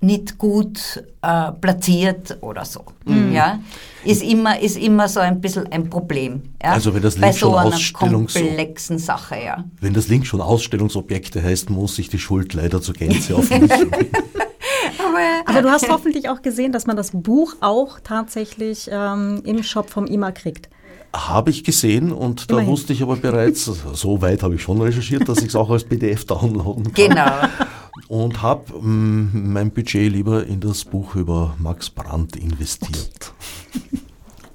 [0.00, 2.84] nicht gut äh, platziert oder so.
[3.06, 3.32] Mhm.
[3.32, 3.60] Ja?
[4.04, 6.42] Ist, immer, ist immer so ein bisschen ein Problem.
[6.62, 6.72] Ja?
[6.72, 9.64] Also wenn das Link Bei so einer komplexen Sache, ja.
[9.80, 13.70] Wenn das Link schon Ausstellungsobjekte heißt, muss ich die Schuld leider zur Gänze auf mich
[15.46, 19.90] aber, du hast hoffentlich auch gesehen, dass man das Buch auch tatsächlich ähm, im Shop
[19.90, 20.68] vom IMA kriegt.
[21.14, 22.70] Habe ich gesehen und da Immerhin.
[22.72, 25.84] wusste ich aber bereits, so weit habe ich schon recherchiert, dass ich es auch als
[25.84, 27.08] PDF downloaden kann.
[27.08, 27.48] Genau.
[28.08, 33.32] Und habe mm, mein Budget lieber in das Buch über Max Brandt investiert.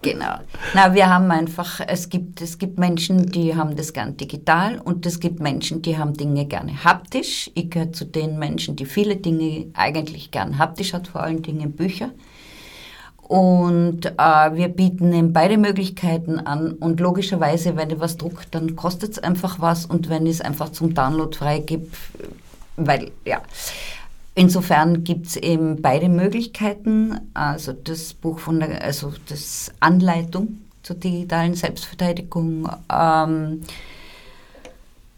[0.02, 0.36] Genau.
[0.74, 5.06] Na, wir haben einfach, es gibt, es gibt Menschen, die haben das gern digital und
[5.06, 7.52] es gibt Menschen, die haben Dinge gerne haptisch.
[7.54, 11.74] Ich gehöre zu den Menschen, die viele Dinge eigentlich gern haptisch hat, vor allen Dingen
[11.74, 12.12] Bücher.
[13.30, 16.72] Und äh, wir bieten eben beide Möglichkeiten an.
[16.72, 19.86] Und logischerweise, wenn ich was druckt, dann kostet es einfach was.
[19.86, 21.88] Und wenn ich es einfach zum Download freigebe,
[22.78, 23.42] weil, ja.
[24.40, 30.96] Insofern gibt es eben beide Möglichkeiten, also das Buch von der, also das Anleitung zur
[30.96, 33.64] digitalen Selbstverteidigung ähm,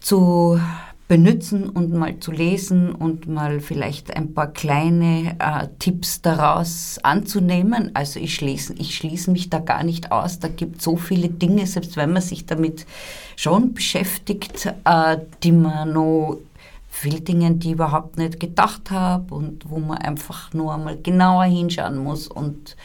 [0.00, 0.58] zu
[1.06, 7.92] benutzen und mal zu lesen und mal vielleicht ein paar kleine äh, Tipps daraus anzunehmen.
[7.94, 10.40] Also ich schließe, ich schließe mich da gar nicht aus.
[10.40, 12.86] Da gibt so viele Dinge, selbst wenn man sich damit
[13.36, 16.38] schon beschäftigt, äh, die man noch
[16.92, 21.44] viele Dinge, die ich überhaupt nicht gedacht habe und wo man einfach nur einmal genauer
[21.44, 22.76] hinschauen muss und,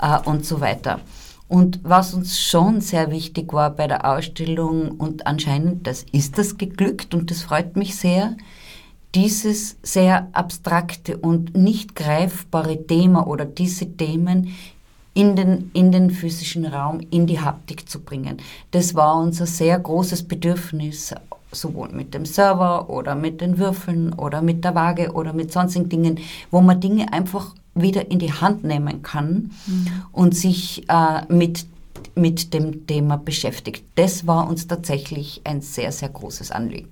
[0.00, 1.00] äh, und so weiter.
[1.46, 6.58] Und was uns schon sehr wichtig war bei der Ausstellung und anscheinend das ist das
[6.58, 8.36] geglückt und das freut mich sehr,
[9.14, 14.54] dieses sehr abstrakte und nicht greifbare Thema oder diese Themen
[15.14, 18.38] in den, in den physischen Raum, in die Haptik zu bringen.
[18.72, 21.14] Das war unser sehr großes Bedürfnis
[21.52, 25.88] sowohl mit dem Server oder mit den Würfeln oder mit der Waage oder mit sonstigen
[25.88, 26.18] Dingen,
[26.50, 29.86] wo man Dinge einfach wieder in die Hand nehmen kann mhm.
[30.12, 31.66] und sich äh, mit,
[32.14, 33.84] mit dem Thema beschäftigt.
[33.94, 36.90] Das war uns tatsächlich ein sehr, sehr großes Anliegen.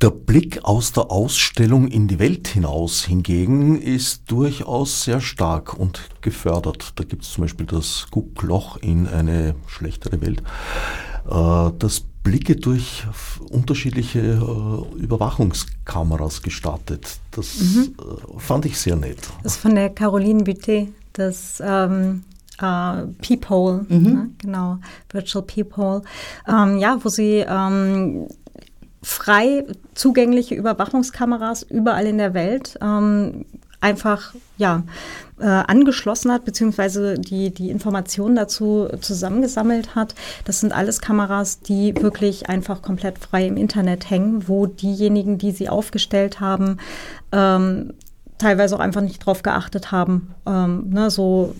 [0.00, 6.10] Der Blick aus der Ausstellung in die Welt hinaus hingegen ist durchaus sehr stark und
[6.20, 6.92] gefördert.
[6.96, 10.42] Da gibt es zum Beispiel das Guckloch in eine schlechtere Welt.
[11.26, 13.04] Äh, das Blicke durch
[13.50, 17.18] unterschiedliche äh, Überwachungskameras gestartet.
[17.30, 17.94] Das mhm.
[17.98, 19.18] äh, fand ich sehr nett.
[19.42, 22.24] Das ist von der Caroline Butet, das ähm,
[22.60, 24.02] äh, Peephole, mhm.
[24.02, 24.30] ne?
[24.38, 24.78] genau,
[25.10, 26.02] Virtual Peephole.
[26.48, 28.26] Ähm, ja, wo sie ähm,
[29.02, 33.44] frei zugängliche Überwachungskameras überall in der Welt ähm,
[33.84, 34.82] einfach ja,
[35.38, 40.14] äh, angeschlossen hat, beziehungsweise die, die Informationen dazu zusammengesammelt hat.
[40.44, 45.52] Das sind alles Kameras, die wirklich einfach komplett frei im Internet hängen, wo diejenigen, die
[45.52, 46.78] sie aufgestellt haben,
[47.30, 47.92] ähm,
[48.38, 50.34] teilweise auch einfach nicht drauf geachtet haben.
[50.46, 51.54] Ähm, ne, so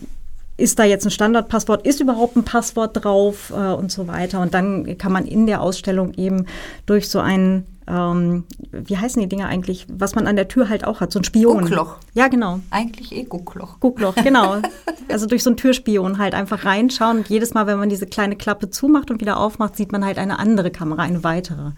[0.56, 4.40] ist da jetzt ein Standardpasswort, ist überhaupt ein Passwort drauf äh, und so weiter.
[4.40, 6.46] Und dann kann man in der Ausstellung eben
[6.86, 10.86] durch so einen ähm, wie heißen die Dinger eigentlich, was man an der Tür halt
[10.86, 11.62] auch hat, so ein Spion.
[11.62, 11.98] Guckloch.
[12.14, 12.60] Ja, genau.
[12.70, 13.80] Eigentlich eh Guckloch.
[13.80, 14.56] Guckloch, genau.
[15.08, 18.36] also durch so ein Türspion halt einfach reinschauen und jedes Mal, wenn man diese kleine
[18.36, 21.72] Klappe zumacht und wieder aufmacht, sieht man halt eine andere Kamera, eine weitere.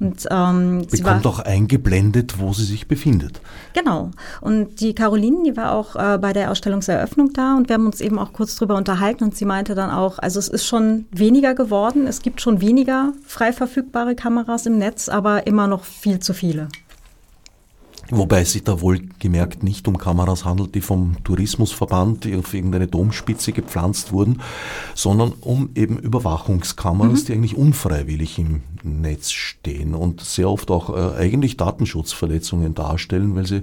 [0.00, 3.40] Und, ähm, Bekommt war, auch eingeblendet, wo sie sich befindet.
[3.72, 4.10] Genau.
[4.40, 8.00] Und die Caroline, die war auch äh, bei der Ausstellungseröffnung da und wir haben uns
[8.00, 11.54] eben auch kurz drüber unterhalten und sie meinte dann auch, also es ist schon weniger
[11.54, 16.34] geworden, es gibt schon weniger frei verfügbare Kameras im Netz, aber immer noch viel zu
[16.34, 16.68] viele.
[18.10, 22.86] Wobei es sich da wohl gemerkt nicht um Kameras handelt, die vom Tourismusverband auf irgendeine
[22.86, 24.40] Domspitze gepflanzt wurden,
[24.94, 27.26] sondern um eben Überwachungskameras, mhm.
[27.26, 33.46] die eigentlich unfreiwillig im Netz stehen und sehr oft auch äh, eigentlich Datenschutzverletzungen darstellen, weil
[33.46, 33.62] sie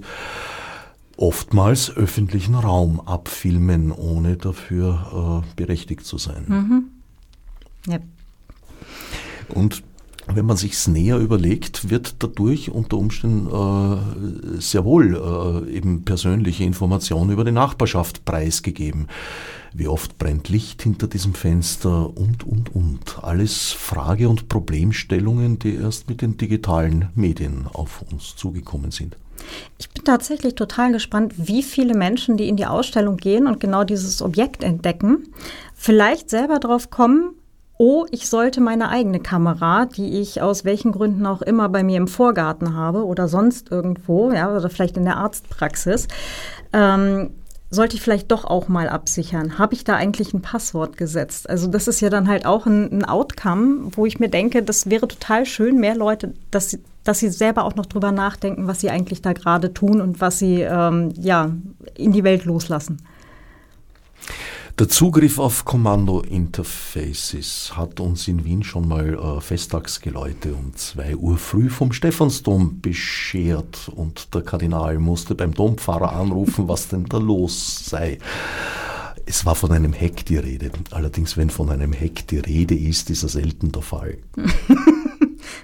[1.15, 6.45] oftmals öffentlichen Raum abfilmen, ohne dafür äh, berechtigt zu sein.
[6.47, 6.84] Mhm.
[7.88, 7.99] Ja.
[9.49, 9.84] Und
[10.27, 16.63] wenn man sich's näher überlegt, wird dadurch unter Umständen äh, sehr wohl äh, eben persönliche
[16.63, 19.07] Informationen über die Nachbarschaft preisgegeben.
[19.73, 23.23] Wie oft brennt Licht hinter diesem Fenster und, und, und.
[23.23, 29.17] Alles Frage- und Problemstellungen, die erst mit den digitalen Medien auf uns zugekommen sind.
[29.79, 33.83] Ich bin tatsächlich total gespannt, wie viele Menschen, die in die Ausstellung gehen und genau
[33.83, 35.33] dieses Objekt entdecken,
[35.75, 37.31] vielleicht selber drauf kommen,
[37.77, 41.97] oh, ich sollte meine eigene Kamera, die ich aus welchen Gründen auch immer bei mir
[41.97, 46.07] im Vorgarten habe oder sonst irgendwo, ja, oder vielleicht in der Arztpraxis,
[46.71, 47.31] ähm,
[47.73, 49.57] sollte ich vielleicht doch auch mal absichern.
[49.57, 51.49] Habe ich da eigentlich ein Passwort gesetzt?
[51.49, 54.89] Also das ist ja dann halt auch ein, ein Outcome, wo ich mir denke, das
[54.89, 58.79] wäre total schön, mehr Leute, dass sie, dass sie selber auch noch drüber nachdenken, was
[58.79, 61.51] sie eigentlich da gerade tun und was sie ähm, ja
[61.95, 62.99] in die Welt loslassen.
[64.79, 71.38] Der Zugriff auf Kommando-Interfaces hat uns in Wien schon mal äh, Festtagsgeläute um zwei Uhr
[71.38, 77.86] früh vom Stephansdom beschert und der Kardinal musste beim Dompfarrer anrufen, was denn da los
[77.86, 78.17] sei.
[79.27, 80.71] Es war von einem Heck die Rede.
[80.89, 84.17] Allerdings, wenn von einem Heck die Rede ist, ist er selten der Fall.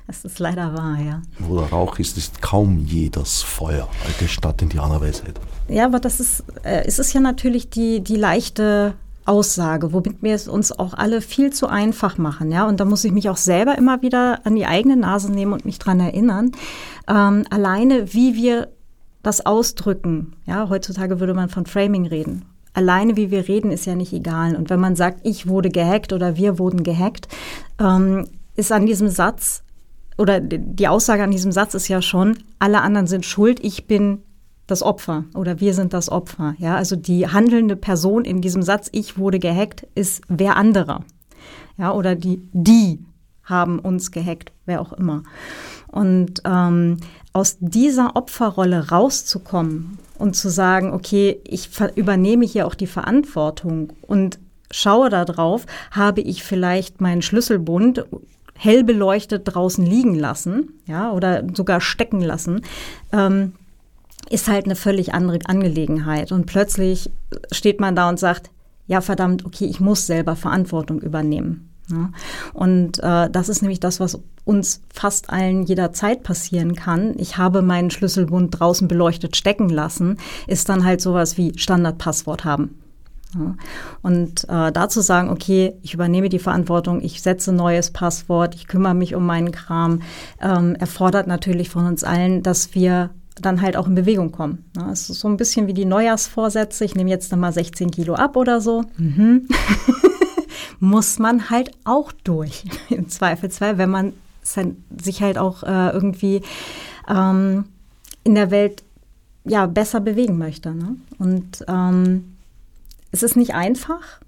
[0.08, 1.22] das ist leider wahr, ja.
[1.40, 3.88] Wo der Rauch ist, ist kaum je das Feuer.
[4.06, 5.40] Alte Stadt-Indianerweisheit.
[5.68, 8.94] Ja, aber das ist, äh, es ist ja natürlich die, die leichte
[9.26, 12.52] Aussage, womit wir es uns auch alle viel zu einfach machen.
[12.52, 12.68] Ja?
[12.68, 15.66] Und da muss ich mich auch selber immer wieder an die eigene Nase nehmen und
[15.66, 16.52] mich dran erinnern.
[17.08, 18.70] Ähm, alleine, wie wir
[19.22, 20.34] das ausdrücken.
[20.46, 22.46] Ja, heutzutage würde man von Framing reden.
[22.74, 24.56] Alleine, wie wir reden, ist ja nicht egal.
[24.56, 27.28] Und wenn man sagt, ich wurde gehackt oder wir wurden gehackt,
[27.80, 29.64] ähm, ist an diesem Satz
[30.20, 34.20] oder die Aussage an diesem Satz ist ja schon, alle anderen sind schuld, ich bin
[34.68, 36.56] das Opfer oder wir sind das Opfer.
[36.60, 41.06] Ja, also die handelnde Person in diesem Satz, ich wurde gehackt, ist wer anderer.
[41.78, 43.00] Ja, oder die, die
[43.44, 45.24] haben uns gehackt, wer auch immer.
[45.88, 46.98] Und ähm,
[47.32, 54.38] aus dieser Opferrolle rauszukommen und zu sagen, okay, ich übernehme hier auch die Verantwortung und
[54.70, 58.06] schaue darauf, habe ich vielleicht meinen Schlüsselbund
[58.60, 62.62] hell beleuchtet draußen liegen lassen, ja, oder sogar stecken lassen.
[63.14, 63.54] Ähm,
[64.30, 66.32] ist halt eine völlig andere Angelegenheit.
[66.32, 67.10] Und plötzlich
[67.52, 68.52] steht man da und sagt,
[68.86, 71.70] ja verdammt, okay, ich muss selber Verantwortung übernehmen.
[71.90, 72.12] Ja,
[72.54, 77.16] und äh, das ist nämlich das, was uns fast allen jederzeit passieren kann.
[77.18, 80.18] Ich habe meinen Schlüsselbund draußen beleuchtet stecken lassen,
[80.48, 82.76] ist dann halt sowas wie Standardpasswort haben.
[84.02, 88.96] Und äh, dazu sagen, okay, ich übernehme die Verantwortung, ich setze neues Passwort, ich kümmere
[88.96, 90.02] mich um meinen Kram,
[90.42, 94.66] ähm, erfordert natürlich von uns allen, dass wir dann halt auch in Bewegung kommen.
[94.92, 96.84] Es ist so ein bisschen wie die Neujahrsvorsätze.
[96.84, 98.84] Ich nehme jetzt nochmal 16 Kilo ab oder so.
[98.98, 99.48] Mhm.
[100.80, 104.14] Muss man halt auch durch, im Zweifelsfall, wenn man
[104.44, 106.42] sich halt auch äh, irgendwie
[107.08, 107.66] ähm,
[108.24, 108.84] in der Welt
[109.46, 110.74] ja, besser bewegen möchte.
[110.74, 110.96] Ne?
[111.20, 112.36] Und ähm,
[113.12, 114.20] es ist nicht einfach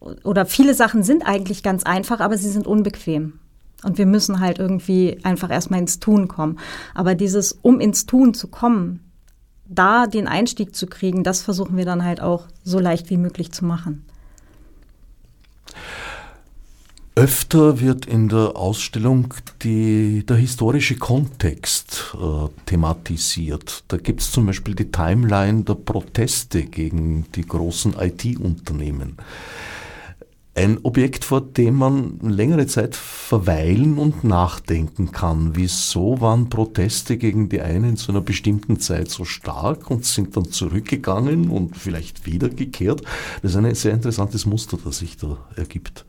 [0.00, 3.40] oder viele Sachen sind eigentlich ganz einfach, aber sie sind unbequem.
[3.84, 6.58] Und wir müssen halt irgendwie einfach erstmal ins Tun kommen.
[6.94, 9.00] Aber dieses, um ins Tun zu kommen,
[9.66, 13.52] da den Einstieg zu kriegen, das versuchen wir dann halt auch so leicht wie möglich
[13.52, 14.04] zu machen.
[17.18, 23.82] Öfter wird in der Ausstellung die, der historische Kontext äh, thematisiert.
[23.88, 29.16] Da gibt es zum Beispiel die Timeline der Proteste gegen die großen IT-Unternehmen
[30.54, 35.56] ein Objekt, vor dem man längere Zeit verweilen und nachdenken kann.
[35.56, 40.52] Wieso waren Proteste gegen die einen zu einer bestimmten Zeit so stark und sind dann
[40.52, 43.02] zurückgegangen und vielleicht wiedergekehrt?
[43.42, 46.04] Das ist ein sehr interessantes Muster, das sich da ergibt.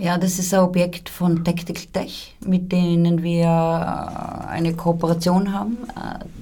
[0.00, 5.76] Ja, das ist ein Objekt von Tactical Tech, mit denen wir äh, eine Kooperation haben.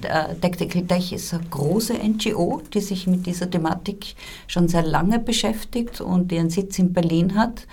[0.03, 4.13] Äh, Tactical Tech ist eine große NGO, die sich mit dieser Thematik
[4.45, 7.65] schon sehr lange beschäftigt und ihren Sitz in Berlin hat.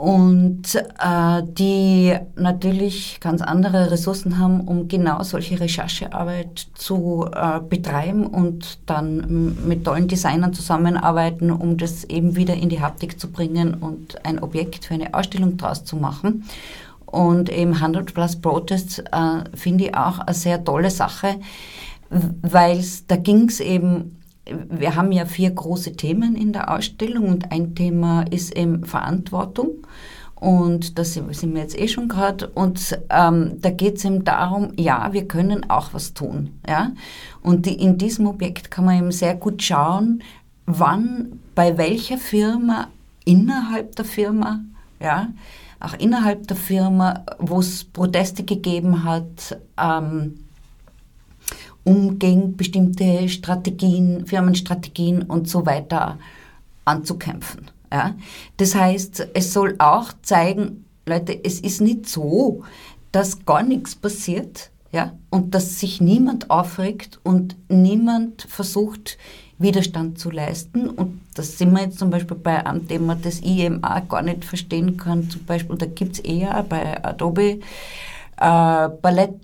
[0.00, 8.24] Und äh, die natürlich ganz andere Ressourcen haben, um genau solche Recherchearbeit zu äh, betreiben
[8.24, 13.74] und dann mit tollen Designern zusammenarbeiten, um das eben wieder in die Haptik zu bringen
[13.74, 16.44] und ein Objekt für eine Ausstellung draus zu machen.
[17.04, 21.36] Und eben 100 Plus Protests äh, finde ich auch eine sehr tolle Sache,
[22.08, 24.16] weil da ging es eben
[24.68, 29.70] wir haben ja vier große Themen in der Ausstellung und ein Thema ist eben Verantwortung.
[30.34, 32.48] Und das sind wir jetzt eh schon gerade.
[32.48, 36.58] Und ähm, da geht es eben darum, ja, wir können auch was tun.
[36.66, 36.92] Ja?
[37.42, 40.22] Und die, in diesem Objekt kann man eben sehr gut schauen,
[40.64, 42.88] wann, bei welcher Firma,
[43.26, 44.60] innerhalb der Firma,
[44.98, 45.28] ja,
[45.78, 50.44] auch innerhalb der Firma, wo es Proteste gegeben hat, ähm,
[51.84, 56.18] um gegen bestimmte Strategien, Firmenstrategien und so weiter
[56.84, 57.70] anzukämpfen.
[57.92, 58.14] Ja?
[58.56, 62.62] Das heißt, es soll auch zeigen, Leute, es ist nicht so,
[63.12, 65.12] dass gar nichts passiert ja?
[65.30, 69.18] und dass sich niemand aufregt und niemand versucht,
[69.58, 70.88] Widerstand zu leisten.
[70.88, 74.96] Und das sind wir jetzt zum Beispiel bei einem Thema, das IMA gar nicht verstehen
[74.96, 75.28] kann.
[75.28, 77.60] Zum Beispiel, da gibt es eher bei Adobe
[78.40, 79.34] äh, Ballett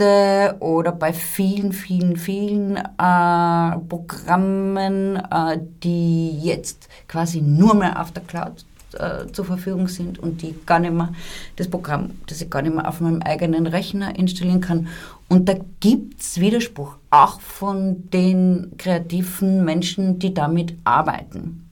[0.00, 8.22] oder bei vielen, vielen, vielen äh, Programmen, äh, die jetzt quasi nur mehr auf der
[8.24, 11.12] Cloud äh, zur Verfügung sind und die gar nicht mehr,
[11.56, 14.88] das Programm, das ich gar nicht mehr auf meinem eigenen Rechner installieren kann.
[15.28, 21.68] Und da gibt es Widerspruch, auch von den kreativen Menschen, die damit arbeiten.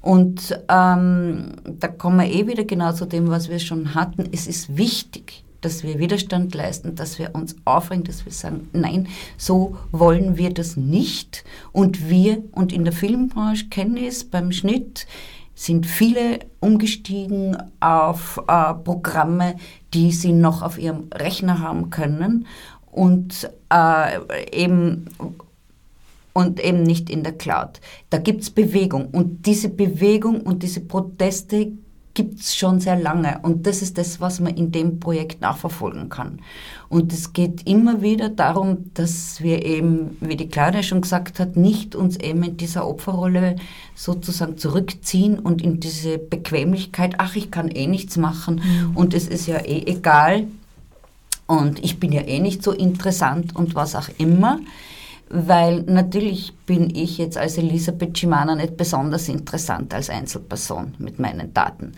[0.00, 4.28] Und ähm, da kommen wir eh wieder genau zu dem, was wir schon hatten.
[4.32, 9.08] Es ist wichtig, dass wir Widerstand leisten, dass wir uns aufregen, dass wir sagen, nein,
[9.38, 11.44] so wollen wir das nicht.
[11.72, 15.06] Und wir, und in der Filmbranche kenne ich es, beim Schnitt
[15.54, 19.56] sind viele umgestiegen auf äh, Programme,
[19.94, 22.46] die sie noch auf ihrem Rechner haben können
[22.90, 24.18] und äh,
[24.50, 25.06] eben
[26.34, 27.80] und eben nicht in der Cloud.
[28.10, 31.72] Da gibt es Bewegung und diese Bewegung und diese Proteste
[32.14, 33.38] gibt es schon sehr lange.
[33.42, 36.40] Und das ist das, was man in dem Projekt nachverfolgen kann.
[36.88, 41.56] Und es geht immer wieder darum, dass wir eben, wie die Claudia schon gesagt hat,
[41.56, 43.56] nicht uns eben in dieser Opferrolle
[43.94, 48.96] sozusagen zurückziehen und in diese Bequemlichkeit, ach, ich kann eh nichts machen mhm.
[48.96, 50.46] und es ist ja eh egal
[51.46, 54.60] und ich bin ja eh nicht so interessant und was auch immer
[55.32, 61.54] weil natürlich bin ich jetzt als Elisabeth Schimana nicht besonders interessant als Einzelperson mit meinen
[61.54, 61.92] Daten.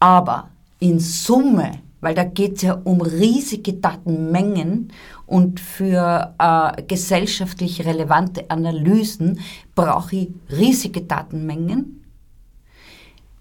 [0.00, 0.48] Aber
[0.80, 4.92] in Summe, weil da geht es ja um riesige Datenmengen
[5.26, 9.40] und für äh, gesellschaftlich relevante Analysen
[9.74, 12.02] brauche ich riesige Datenmengen,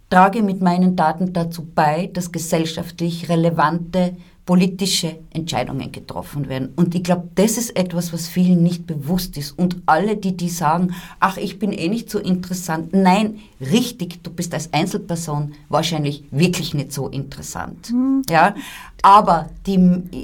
[0.10, 6.72] trage mit meinen Daten dazu bei, dass gesellschaftlich relevante politische Entscheidungen getroffen werden.
[6.78, 9.52] Und ich glaube, das ist etwas, was vielen nicht bewusst ist.
[9.52, 12.94] Und alle, die, die sagen, ach, ich bin eh nicht so interessant.
[12.94, 17.92] Nein, richtig, du bist als Einzelperson wahrscheinlich wirklich nicht so interessant.
[17.92, 18.22] Mhm.
[18.30, 18.56] Ja,
[19.02, 19.78] aber die,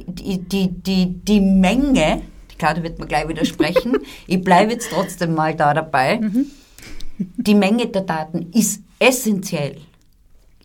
[0.08, 5.36] die, die, die, die Menge, die Claudia wird mir gleich widersprechen, ich bleibe jetzt trotzdem
[5.36, 6.46] mal da dabei, mhm.
[7.18, 9.76] die Menge der Daten ist essentiell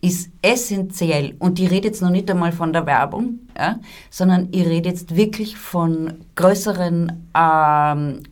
[0.00, 1.34] ist essentiell.
[1.38, 3.78] Und ich rede jetzt noch nicht einmal von der Werbung, ja,
[4.10, 8.22] sondern ich rede jetzt wirklich von größeren ähm,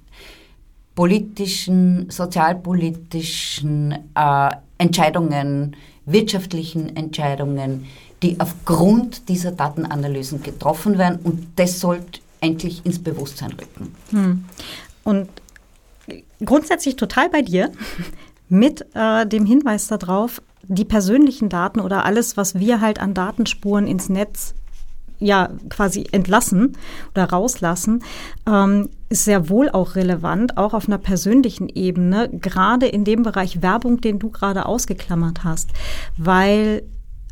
[0.95, 5.77] politischen, sozialpolitischen äh, Entscheidungen,
[6.07, 7.87] wirtschaftlichen Entscheidungen,
[8.23, 11.19] die aufgrund dieser Datenanalysen getroffen werden.
[11.23, 13.95] Und das sollte endlich ins Bewusstsein rücken.
[14.11, 14.45] Hm.
[15.05, 15.29] Und
[16.45, 17.73] grundsätzlich total bei dir
[18.49, 23.87] mit äh, dem Hinweis darauf, die persönlichen Daten oder alles, was wir halt an Datenspuren
[23.87, 24.55] ins Netz
[25.19, 26.77] ja quasi entlassen
[27.13, 28.03] oder rauslassen,
[28.47, 33.63] ähm, ist sehr wohl auch relevant, auch auf einer persönlichen Ebene, gerade in dem Bereich
[33.63, 35.71] Werbung, den du gerade ausgeklammert hast,
[36.19, 36.83] weil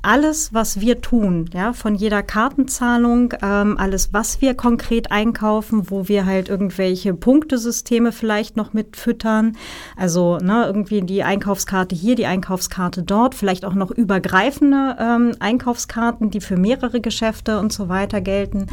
[0.05, 6.09] alles, was wir tun, ja, von jeder Kartenzahlung, ähm, alles, was wir konkret einkaufen, wo
[6.09, 9.57] wir halt irgendwelche Punktesysteme vielleicht noch mit füttern,
[9.97, 16.31] also ne, irgendwie die Einkaufskarte hier, die Einkaufskarte dort, vielleicht auch noch übergreifende ähm, Einkaufskarten,
[16.31, 18.67] die für mehrere Geschäfte und so weiter gelten.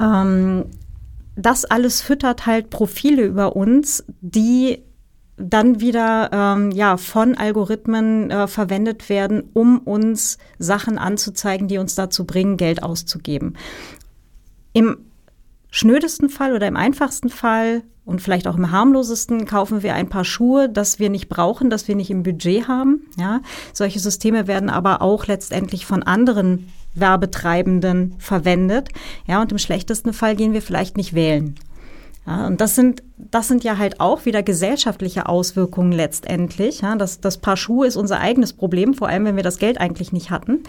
[0.00, 0.66] Ähm,
[1.34, 4.82] das alles füttert halt Profile über uns, die
[5.42, 11.94] dann wieder ähm, ja, von Algorithmen äh, verwendet werden, um uns Sachen anzuzeigen, die uns
[11.94, 13.54] dazu bringen, Geld auszugeben.
[14.72, 14.98] Im
[15.70, 20.24] schnödesten Fall oder im einfachsten Fall und vielleicht auch im harmlosesten kaufen wir ein paar
[20.24, 23.06] Schuhe, das wir nicht brauchen, das wir nicht im Budget haben.
[23.18, 23.40] Ja,
[23.72, 28.88] solche Systeme werden aber auch letztendlich von anderen Werbetreibenden verwendet.
[29.26, 31.54] Ja, und im schlechtesten Fall gehen wir vielleicht nicht wählen.
[32.26, 36.82] Ja, und das sind, das sind ja halt auch wieder gesellschaftliche Auswirkungen letztendlich.
[36.82, 39.80] Ja, das, das Paar Schuhe ist unser eigenes Problem, vor allem wenn wir das Geld
[39.80, 40.62] eigentlich nicht hatten.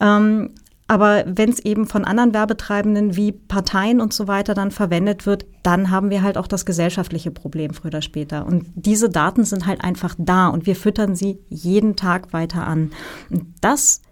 [0.00, 0.50] Ähm,
[0.88, 5.46] aber wenn es eben von anderen Werbetreibenden wie Parteien und so weiter dann verwendet wird,
[5.62, 8.46] dann haben wir halt auch das gesellschaftliche Problem früher oder später.
[8.46, 12.90] Und diese Daten sind halt einfach da und wir füttern sie jeden Tag weiter an.
[13.30, 14.02] Und das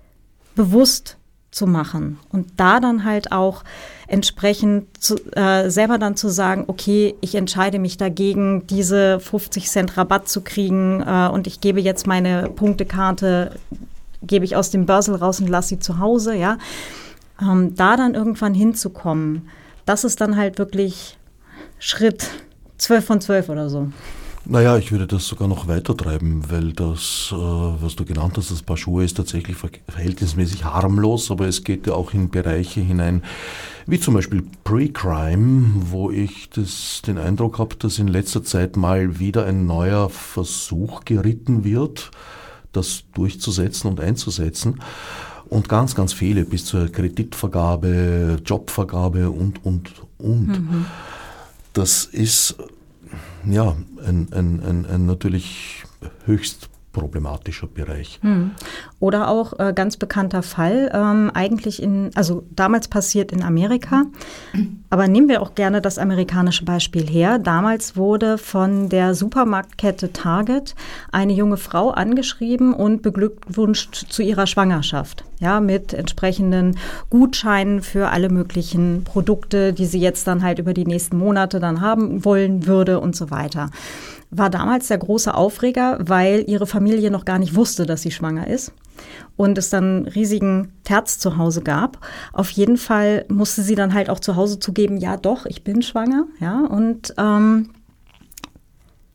[0.54, 1.18] bewusst
[1.50, 3.64] zu machen und da dann halt auch
[4.10, 9.96] entsprechend zu, äh, selber dann zu sagen, okay, ich entscheide mich dagegen, diese 50 Cent
[9.96, 13.52] Rabatt zu kriegen äh, und ich gebe jetzt meine Punktekarte
[14.22, 16.58] gebe ich aus dem Börsel raus und lasse sie zu Hause, ja.
[17.40, 19.48] Ähm, da dann irgendwann hinzukommen,
[19.86, 21.16] das ist dann halt wirklich
[21.78, 22.28] Schritt
[22.78, 23.90] 12 von 12 oder so.
[24.50, 28.50] Naja, ich würde das sogar noch weiter treiben, weil das, äh, was du genannt hast,
[28.50, 33.22] das Paar Schuhe ist tatsächlich verhältnismäßig harmlos, aber es geht ja auch in Bereiche hinein,
[33.86, 39.20] wie zum Beispiel Pre-Crime, wo ich das, den Eindruck habe, dass in letzter Zeit mal
[39.20, 42.10] wieder ein neuer Versuch geritten wird,
[42.72, 44.80] das durchzusetzen und einzusetzen.
[45.48, 50.48] Und ganz, ganz viele bis zur Kreditvergabe, Jobvergabe und, und, und.
[50.48, 50.86] Mhm.
[51.72, 52.56] Das ist
[53.44, 55.84] ja ein, ein, ein, ein natürlich
[56.26, 58.18] höchst problematischer Bereich.
[58.22, 58.52] Hm.
[58.98, 64.04] Oder auch äh, ganz bekannter Fall, ähm, eigentlich in, also damals passiert in Amerika,
[64.90, 67.38] aber nehmen wir auch gerne das amerikanische Beispiel her.
[67.38, 70.74] Damals wurde von der Supermarktkette Target
[71.12, 76.76] eine junge Frau angeschrieben und beglückwünscht zu ihrer Schwangerschaft, ja, mit entsprechenden
[77.08, 81.80] Gutscheinen für alle möglichen Produkte, die sie jetzt dann halt über die nächsten Monate dann
[81.80, 83.70] haben wollen würde und so weiter
[84.30, 88.46] war damals der große Aufreger, weil ihre Familie noch gar nicht wusste, dass sie schwanger
[88.46, 88.72] ist
[89.36, 92.06] und es dann riesigen Terz zu Hause gab.
[92.32, 95.82] Auf jeden Fall musste sie dann halt auch zu Hause zugeben, ja doch, ich bin
[95.82, 97.70] schwanger, ja und ähm,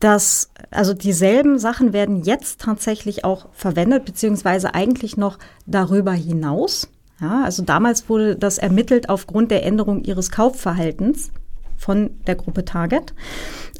[0.00, 6.88] das, also dieselben Sachen werden jetzt tatsächlich auch verwendet, beziehungsweise eigentlich noch darüber hinaus.
[7.18, 11.30] Ja, also damals wurde das ermittelt aufgrund der Änderung ihres Kaufverhaltens
[11.76, 13.14] von der Gruppe Target,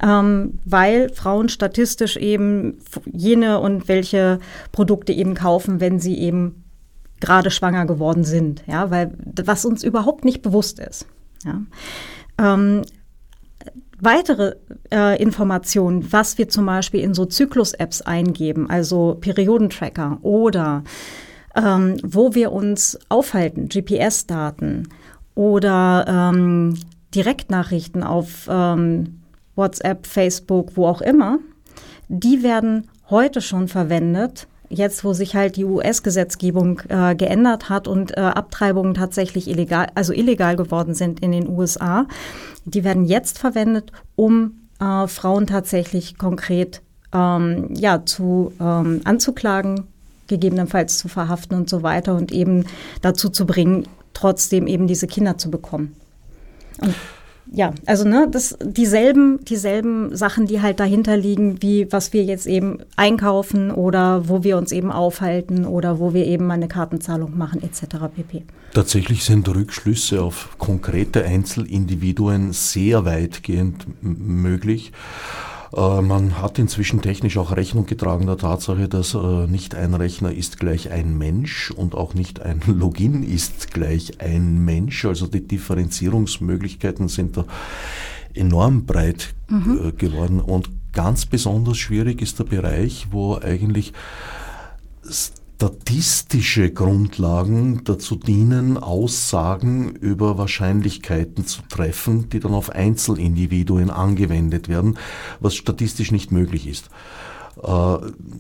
[0.03, 2.79] ähm, weil Frauen statistisch eben
[3.11, 4.39] jene und welche
[4.73, 6.65] Produkte eben kaufen, wenn sie eben
[7.21, 9.13] gerade schwanger geworden sind, ja, weil
[9.45, 11.07] was uns überhaupt nicht bewusst ist.
[11.45, 11.63] Ja.
[12.39, 12.83] Ähm,
[14.01, 14.57] weitere
[14.93, 20.85] äh, Informationen, was wir zum Beispiel in so Zyklus-Apps eingeben, also Periodentracker oder
[21.55, 24.89] ähm, wo wir uns aufhalten, GPS-Daten
[25.35, 26.79] oder ähm,
[27.15, 29.21] Direktnachrichten auf ähm,
[29.55, 31.39] WhatsApp, Facebook, wo auch immer,
[32.09, 34.47] die werden heute schon verwendet.
[34.69, 40.13] Jetzt, wo sich halt die US-Gesetzgebung äh, geändert hat und äh, Abtreibungen tatsächlich illegal, also
[40.13, 42.07] illegal geworden sind in den USA,
[42.65, 46.83] die werden jetzt verwendet, um äh, Frauen tatsächlich konkret
[47.13, 49.85] ähm, ja, zu ähm, anzuklagen,
[50.27, 52.65] gegebenenfalls zu verhaften und so weiter und eben
[53.03, 55.95] dazu zu bringen, trotzdem eben diese Kinder zu bekommen.
[56.81, 56.95] Und
[57.53, 62.47] ja, also ne, das dieselben, dieselben Sachen, die halt dahinter liegen, wie was wir jetzt
[62.47, 67.63] eben einkaufen oder wo wir uns eben aufhalten oder wo wir eben eine Kartenzahlung machen,
[67.63, 68.07] etc.
[68.15, 68.43] pp.
[68.75, 74.93] Tatsächlich sind Rückschlüsse auf konkrete Einzelindividuen sehr weitgehend möglich.
[75.75, 80.33] Äh, man hat inzwischen technisch auch Rechnung getragen der Tatsache, dass äh, nicht ein Rechner
[80.33, 85.05] ist gleich ein Mensch und auch nicht ein Login ist gleich ein Mensch.
[85.05, 87.45] Also die Differenzierungsmöglichkeiten sind da
[88.35, 89.89] enorm breit mhm.
[89.89, 93.93] Äh, geworden und ganz besonders schwierig ist der Bereich, wo eigentlich
[95.57, 104.99] statistische Grundlagen dazu dienen, Aussagen über Wahrscheinlichkeiten zu treffen, die dann auf Einzelindividuen angewendet werden,
[105.41, 106.91] was statistisch nicht möglich ist.
[107.63, 107.97] Äh,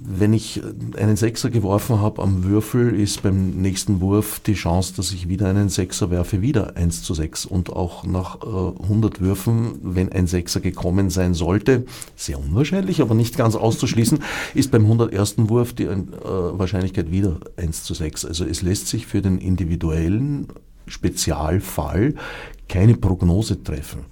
[0.08, 0.62] wenn ich
[0.96, 5.48] einen Sechser geworfen habe am Würfel, ist beim nächsten Wurf die Chance, dass ich wieder
[5.48, 7.46] einen Sechser werfe, wieder 1 zu 6.
[7.46, 13.14] Und auch nach 100 äh, Würfen, wenn ein Sechser gekommen sein sollte, sehr unwahrscheinlich, aber
[13.14, 14.18] nicht ganz auszuschließen,
[14.54, 15.34] ist beim 101.
[15.48, 18.26] Wurf die äh, Wahrscheinlichkeit wieder 1 zu 6.
[18.26, 20.48] Also es lässt sich für den individuellen
[20.86, 22.14] Spezialfall
[22.68, 24.04] keine Prognose treffen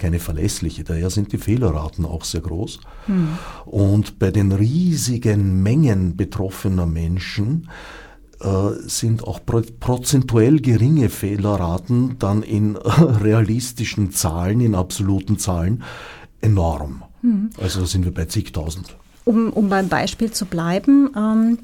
[0.00, 0.82] keine verlässliche.
[0.82, 2.80] Daher sind die Fehlerraten auch sehr groß.
[3.06, 3.38] Hm.
[3.66, 7.68] Und bei den riesigen Mengen betroffener Menschen
[8.40, 15.84] äh, sind auch prozentuell geringe Fehlerraten dann in realistischen Zahlen, in absoluten Zahlen
[16.40, 17.02] enorm.
[17.22, 17.50] Mhm.
[17.60, 18.96] Also sind wir bei zigtausend.
[19.24, 21.58] Um, um beim Beispiel zu bleiben, ähm,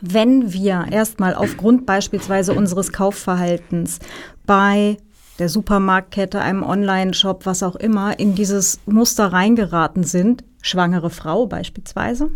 [0.00, 3.98] wenn wir erstmal aufgrund beispielsweise unseres Kaufverhaltens
[4.46, 4.96] bei
[5.40, 12.30] der Supermarktkette, einem Online-Shop, was auch immer, in dieses Muster reingeraten sind, schwangere Frau beispielsweise,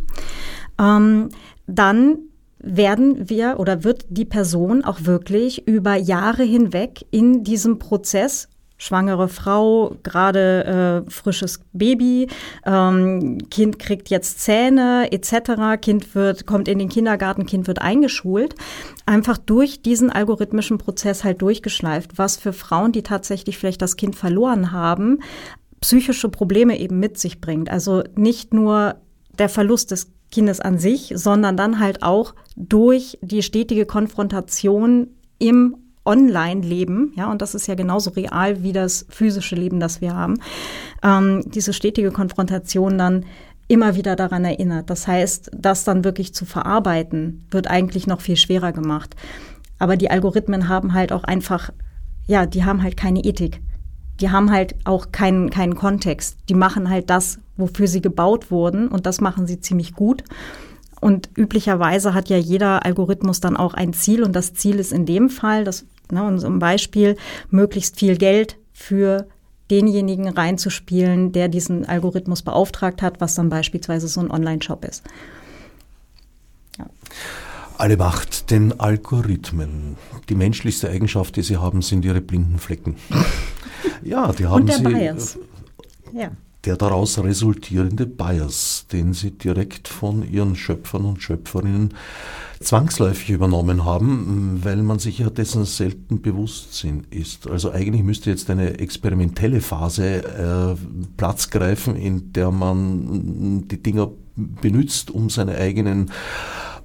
[0.80, 1.28] ähm,
[1.66, 2.18] dann
[2.58, 9.28] werden wir oder wird die Person auch wirklich über Jahre hinweg in diesem Prozess schwangere
[9.28, 12.28] Frau, gerade äh, frisches Baby,
[12.66, 18.54] ähm, Kind kriegt jetzt Zähne etc., Kind wird, kommt in den Kindergarten, Kind wird eingeschult,
[19.06, 24.16] einfach durch diesen algorithmischen Prozess halt durchgeschleift, was für Frauen, die tatsächlich vielleicht das Kind
[24.16, 25.20] verloren haben,
[25.80, 27.70] psychische Probleme eben mit sich bringt.
[27.70, 28.96] Also nicht nur
[29.38, 35.08] der Verlust des Kindes an sich, sondern dann halt auch durch die stetige Konfrontation
[35.38, 40.14] im Online-Leben, ja, und das ist ja genauso real wie das physische Leben, das wir
[40.14, 40.38] haben,
[41.02, 43.24] ähm, diese stetige Konfrontation dann
[43.68, 44.90] immer wieder daran erinnert.
[44.90, 49.16] Das heißt, das dann wirklich zu verarbeiten, wird eigentlich noch viel schwerer gemacht.
[49.78, 51.70] Aber die Algorithmen haben halt auch einfach,
[52.26, 53.60] ja, die haben halt keine Ethik.
[54.20, 56.36] Die haben halt auch keinen, keinen Kontext.
[56.48, 60.22] Die machen halt das, wofür sie gebaut wurden und das machen sie ziemlich gut.
[61.00, 65.04] Und üblicherweise hat ja jeder Algorithmus dann auch ein Ziel und das Ziel ist in
[65.04, 65.84] dem Fall, das
[66.14, 67.16] Ne, und zum Beispiel
[67.50, 69.26] möglichst viel Geld für
[69.68, 75.02] denjenigen reinzuspielen, der diesen Algorithmus beauftragt hat, was dann beispielsweise so ein Online-Shop ist.
[76.78, 76.86] Ja.
[77.78, 79.96] Alle Macht den Algorithmen.
[80.28, 82.94] Die menschlichste Eigenschaft, die sie haben, sind ihre blinden Flecken.
[84.04, 84.84] ja, die haben Und der sie.
[84.84, 85.38] Bias.
[86.12, 86.30] Ja.
[86.64, 91.92] Der daraus resultierende Bias, den sie direkt von ihren Schöpfern und Schöpferinnen
[92.64, 97.48] zwangsläufig übernommen haben, weil man sich ja dessen selten bewusst sind, ist.
[97.48, 100.76] Also eigentlich müsste jetzt eine experimentelle Phase äh,
[101.16, 106.10] Platz greifen, in der man die Dinger benutzt, um seine eigenen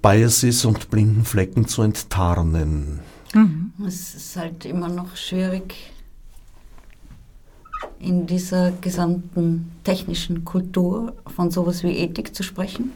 [0.01, 2.99] Biases und blinden Flecken zu enttarnen.
[3.34, 3.73] Mhm.
[3.86, 5.75] Es ist halt immer noch schwierig,
[7.99, 12.91] in dieser gesamten technischen Kultur von sowas wie Ethik zu sprechen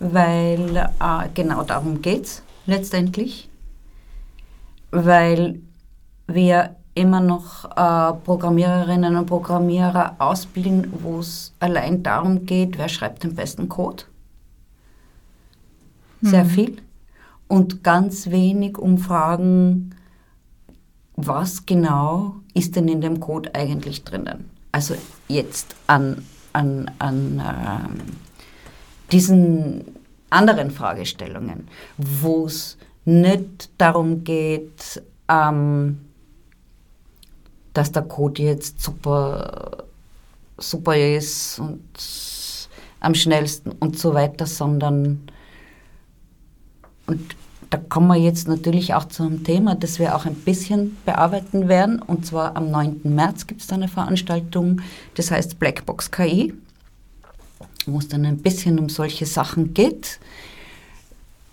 [0.00, 3.48] weil äh, genau darum geht es letztendlich,
[4.90, 5.60] weil
[6.26, 13.22] wir immer noch äh, Programmiererinnen und Programmierer ausbilden, wo es allein darum geht, wer schreibt
[13.22, 14.04] den besten Code.
[16.20, 16.48] Sehr mhm.
[16.48, 16.82] viel.
[17.46, 19.94] Und ganz wenig um Fragen,
[21.16, 24.50] was genau ist denn in dem Code eigentlich drinnen?
[24.72, 24.94] Also
[25.28, 28.00] jetzt an, an, an ähm,
[29.10, 29.84] diesen
[30.30, 36.00] anderen Fragestellungen, wo es nicht darum geht, ähm,
[37.72, 39.84] dass der Code jetzt super,
[40.58, 41.80] super ist und
[43.00, 45.28] am schnellsten und so weiter, sondern
[47.06, 47.36] und
[47.70, 51.68] da kommen wir jetzt natürlich auch zu einem Thema, das wir auch ein bisschen bearbeiten
[51.68, 52.00] werden.
[52.00, 53.00] Und zwar am 9.
[53.04, 54.80] März gibt es da eine Veranstaltung,
[55.14, 56.54] das heißt Blackbox KI
[57.92, 60.20] wo es dann ein bisschen um solche Sachen geht.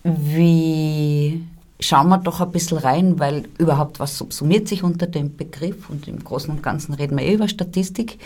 [0.03, 1.43] Wie
[1.79, 6.07] schauen wir doch ein bisschen rein, weil überhaupt was subsumiert sich unter dem Begriff und
[6.07, 8.17] im Großen und Ganzen reden wir eh über Statistik.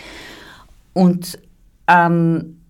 [0.92, 1.38] Und
[1.86, 2.60] ähm,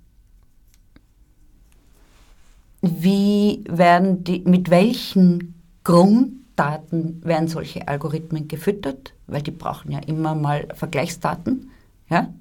[2.83, 9.13] wie werden die, mit welchen Grunddaten werden solche Algorithmen gefüttert?
[9.27, 11.71] Weil die brauchen ja immer mal Vergleichsdaten.
[12.09, 12.33] Ja?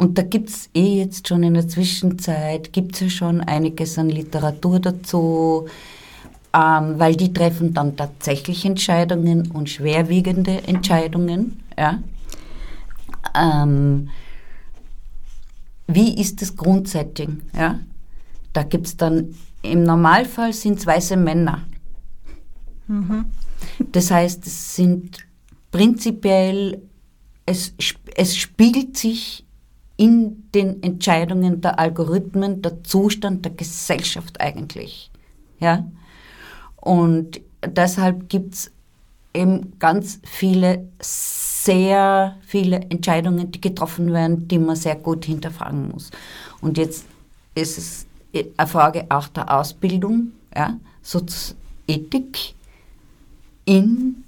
[0.00, 3.98] Und da gibt es eh jetzt schon in der Zwischenzeit, gibt es ja schon einiges
[3.98, 5.68] an Literatur dazu,
[6.54, 11.62] ähm, weil die treffen dann tatsächlich Entscheidungen und schwerwiegende Entscheidungen.
[11.78, 12.02] Ja.
[13.38, 14.08] Ähm,
[15.86, 17.42] wie ist das Grundsetting?
[17.54, 17.80] Ja?
[18.54, 21.66] Da gibt es dann, im Normalfall sind es weiße Männer.
[22.88, 23.26] Mhm.
[23.92, 25.18] Das heißt, es sind
[25.70, 26.80] prinzipiell,
[27.44, 27.74] es,
[28.16, 29.44] es spiegelt sich
[30.00, 35.10] in den Entscheidungen der Algorithmen der Zustand der Gesellschaft eigentlich.
[35.58, 35.84] Ja?
[36.76, 38.70] Und deshalb gibt es
[39.34, 46.10] eben ganz viele, sehr viele Entscheidungen, die getroffen werden, die man sehr gut hinterfragen muss.
[46.62, 47.04] Und jetzt
[47.54, 48.06] ist es
[48.56, 50.78] eine Frage auch der Ausbildung, ja,
[51.86, 52.54] Ethik
[53.66, 54.24] in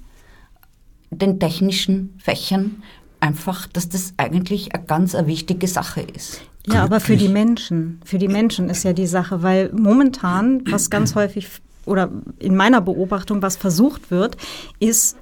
[1.10, 2.82] den technischen Fächern,
[3.22, 6.42] einfach, dass das eigentlich eine ganz eine wichtige Sache ist.
[6.66, 10.90] Ja, aber für die Menschen, für die Menschen ist ja die Sache, weil momentan, was
[10.90, 11.48] ganz häufig
[11.86, 14.36] oder in meiner Beobachtung, was versucht wird,
[14.78, 15.16] ist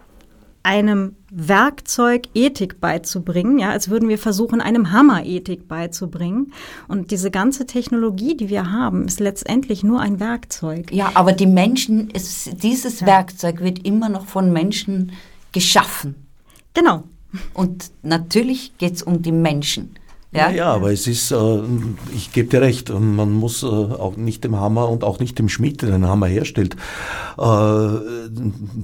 [0.63, 6.53] einem Werkzeug Ethik beizubringen, ja, als würden wir versuchen, einem Hammer Ethik beizubringen.
[6.87, 10.93] Und diese ganze Technologie, die wir haben, ist letztendlich nur ein Werkzeug.
[10.93, 13.07] Ja, aber die Menschen, es, dieses ja.
[13.07, 15.13] Werkzeug wird immer noch von Menschen
[15.53, 16.27] geschaffen.
[16.75, 17.05] Genau.
[17.55, 19.95] Und natürlich geht es um die Menschen.
[20.33, 21.61] Ja, ja, ja aber es ist, äh,
[22.15, 25.49] ich gebe dir recht, man muss äh, auch nicht dem Hammer und auch nicht dem
[25.49, 26.77] Schmied, der den Hammer herstellt,
[27.37, 27.89] äh,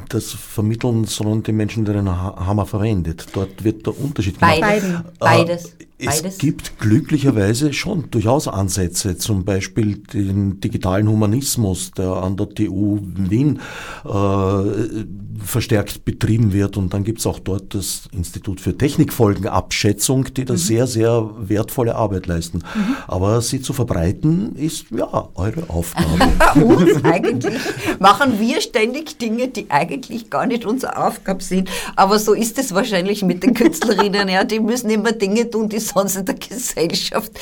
[0.09, 3.29] das vermitteln, sondern den Menschen, der den Hammer verwendet.
[3.33, 4.61] Dort wird der Unterschied gemacht.
[4.61, 5.05] Beiden.
[5.21, 5.77] Beides.
[5.99, 6.39] Es Beides?
[6.39, 13.61] gibt glücklicherweise schon durchaus Ansätze, zum Beispiel den digitalen Humanismus, der an der TU Wien
[14.05, 15.05] äh,
[15.43, 16.77] verstärkt betrieben wird.
[16.77, 20.59] Und dann gibt es auch dort das Institut für Technikfolgenabschätzung, die da mhm.
[20.59, 22.59] sehr, sehr wertvolle Arbeit leisten.
[22.59, 22.97] Mhm.
[23.07, 26.61] Aber sie zu verbreiten, ist ja eure Aufgabe.
[26.63, 27.55] Uns eigentlich
[27.99, 31.71] machen wir ständig Dinge, die eigentlich gar nicht unsere Aufgabe sind.
[31.95, 34.29] Aber so ist es wahrscheinlich mit den Künstlerinnen.
[34.29, 37.33] Ja, die müssen immer Dinge tun, die sonst in der Gesellschaft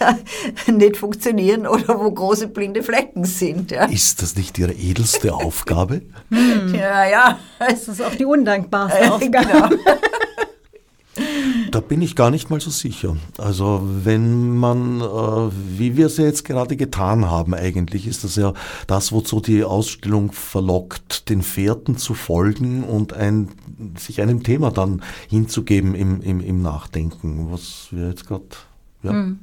[0.00, 0.18] ja,
[0.72, 3.70] nicht funktionieren oder wo große blinde Flecken sind.
[3.70, 3.84] Ja.
[3.86, 6.02] Ist das nicht Ihre edelste Aufgabe?
[6.30, 6.74] Hm.
[6.74, 7.38] Ja, ja.
[7.58, 9.46] Das ist auch die undankbarste äh, Aufgabe.
[9.46, 9.68] Genau.
[11.70, 13.16] Da bin ich gar nicht mal so sicher.
[13.38, 18.36] Also wenn man, äh, wie wir es ja jetzt gerade getan haben eigentlich, ist das
[18.36, 18.52] ja
[18.86, 23.48] das, wozu die Ausstellung verlockt, den Fährten zu folgen und ein,
[23.96, 28.44] sich einem Thema dann hinzugeben im, im, im Nachdenken, was wir jetzt gerade
[29.02, 29.38] ja, hm.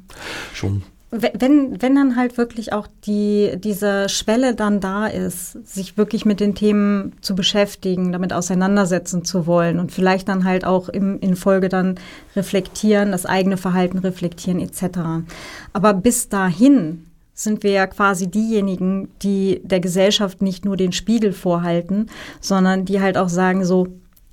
[0.53, 6.26] schon wenn, wenn dann halt wirklich auch die, diese Schwelle dann da ist, sich wirklich
[6.26, 11.20] mit den Themen zu beschäftigen, damit auseinandersetzen zu wollen und vielleicht dann halt auch im,
[11.20, 11.95] in Folge dann
[12.34, 15.26] reflektieren, das eigene Verhalten reflektieren etc.
[15.74, 21.34] Aber bis dahin sind wir ja quasi diejenigen, die der Gesellschaft nicht nur den Spiegel
[21.34, 22.07] vorhalten,
[22.39, 23.88] sondern die halt auch sagen, so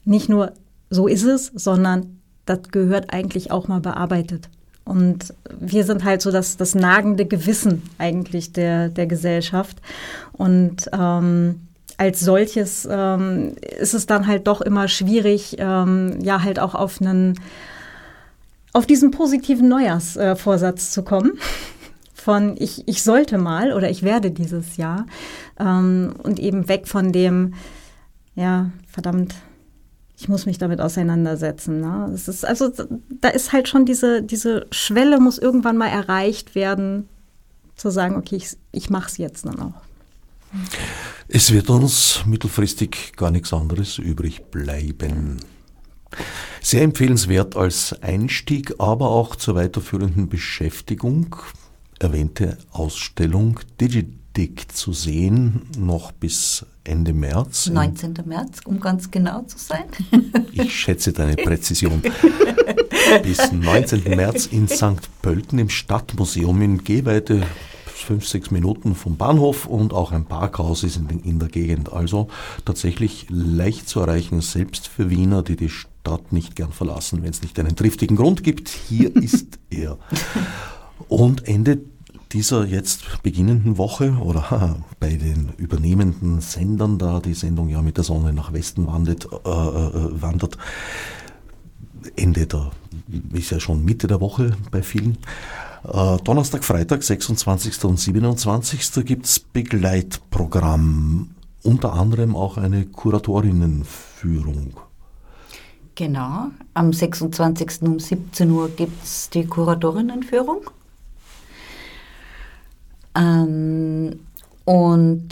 [0.04, 0.52] nicht nur
[0.90, 4.48] so ist es, sondern das gehört eigentlich auch mal bearbeitet.
[4.88, 9.76] Und wir sind halt so das, das nagende Gewissen eigentlich der, der Gesellschaft.
[10.32, 11.60] Und ähm,
[11.98, 17.02] als solches ähm, ist es dann halt doch immer schwierig, ähm, ja, halt auch auf
[17.02, 17.38] einen,
[18.72, 21.32] auf diesen positiven Neujahrsvorsatz äh, zu kommen.
[22.14, 25.04] Von ich, ich sollte mal oder ich werde dieses Jahr.
[25.60, 27.54] Ähm, und eben weg von dem,
[28.34, 29.34] ja, verdammt,
[30.18, 31.80] ich muss mich damit auseinandersetzen.
[31.80, 32.10] Ne?
[32.12, 32.72] Es ist, also
[33.20, 37.08] da ist halt schon diese, diese Schwelle muss irgendwann mal erreicht werden,
[37.76, 39.80] zu sagen, okay, ich, ich mache es jetzt dann auch.
[41.28, 45.38] Es wird uns mittelfristig gar nichts anderes übrig bleiben.
[46.60, 51.36] Sehr empfehlenswert als Einstieg, aber auch zur weiterführenden Beschäftigung.
[52.00, 57.68] Erwähnte Ausstellung Digidic zu sehen, noch bis Ende März.
[57.68, 58.14] 19.
[58.24, 59.84] März, um ganz genau zu sein.
[60.52, 62.02] Ich schätze deine Präzision.
[63.22, 64.04] Bis 19.
[64.16, 65.08] März in St.
[65.22, 67.42] Pölten im Stadtmuseum in Gehweite
[68.08, 71.92] fünf, sechs Minuten vom Bahnhof und auch ein Parkhaus ist in, in, der Gegend.
[71.92, 72.28] Also
[72.64, 77.42] tatsächlich leicht zu erreichen, selbst für Wiener, die die Stadt nicht gern verlassen, wenn es
[77.42, 78.70] nicht einen triftigen Grund gibt.
[78.70, 79.98] Hier ist er.
[81.08, 81.80] Und Ende
[82.32, 88.04] dieser jetzt beginnenden Woche oder bei den übernehmenden Sendern, da die Sendung ja mit der
[88.04, 90.58] Sonne nach Westen wandert, äh, äh, wandert
[92.16, 92.70] Ende der,
[93.32, 95.18] ist ja schon Mitte der Woche bei vielen.
[95.84, 97.84] Äh, Donnerstag, Freitag, 26.
[97.84, 99.04] und 27.
[99.04, 101.30] gibt es Begleitprogramm,
[101.62, 104.74] unter anderem auch eine Kuratorinnenführung.
[105.94, 107.82] Genau, am 26.
[107.82, 110.70] um 17 Uhr gibt es die Kuratorinnenführung.
[113.14, 114.20] Ähm,
[114.64, 115.28] und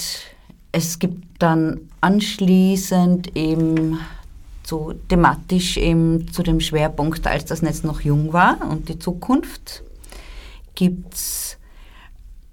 [0.73, 3.99] es gibt dann anschließend eben
[4.65, 9.83] so thematisch eben zu dem Schwerpunkt, als das Netz noch jung war und die Zukunft,
[10.75, 11.59] gibt es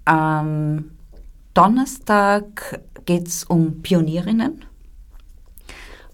[0.04, 0.90] am
[1.54, 4.64] Donnerstag geht es um Pionierinnen.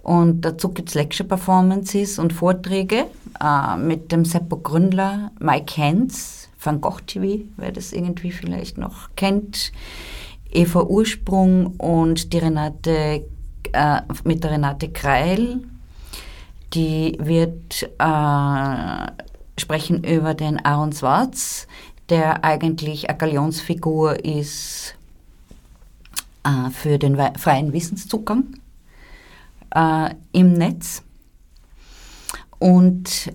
[0.03, 3.07] Und dazu gibt es Lecture-Performances und Vorträge
[3.43, 9.11] äh, mit dem Seppo Gründler, Mike Hens, Van Gogh TV, wer das irgendwie vielleicht noch
[9.17, 9.73] kennt,
[10.51, 13.25] Eva Ursprung und die Renate,
[13.73, 15.61] äh, mit der Renate Kreil.
[16.75, 19.13] Die wird äh,
[19.61, 21.67] sprechen über den Aaron Schwarz,
[22.09, 24.95] der eigentlich eine Galionsfigur ist
[26.45, 28.57] äh, für den freien Wissenszugang
[29.75, 31.03] äh, im Netz.
[32.59, 33.33] Und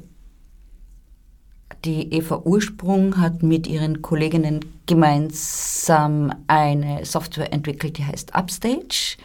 [1.86, 9.18] die Eva Ursprung hat mit ihren Kolleginnen gemeinsam eine Software entwickelt, die heißt Upstage.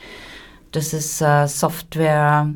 [0.73, 2.53] Das ist äh, Software,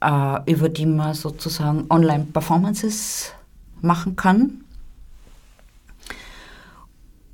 [0.00, 3.32] äh, über die man sozusagen Online-Performances
[3.80, 4.64] machen kann.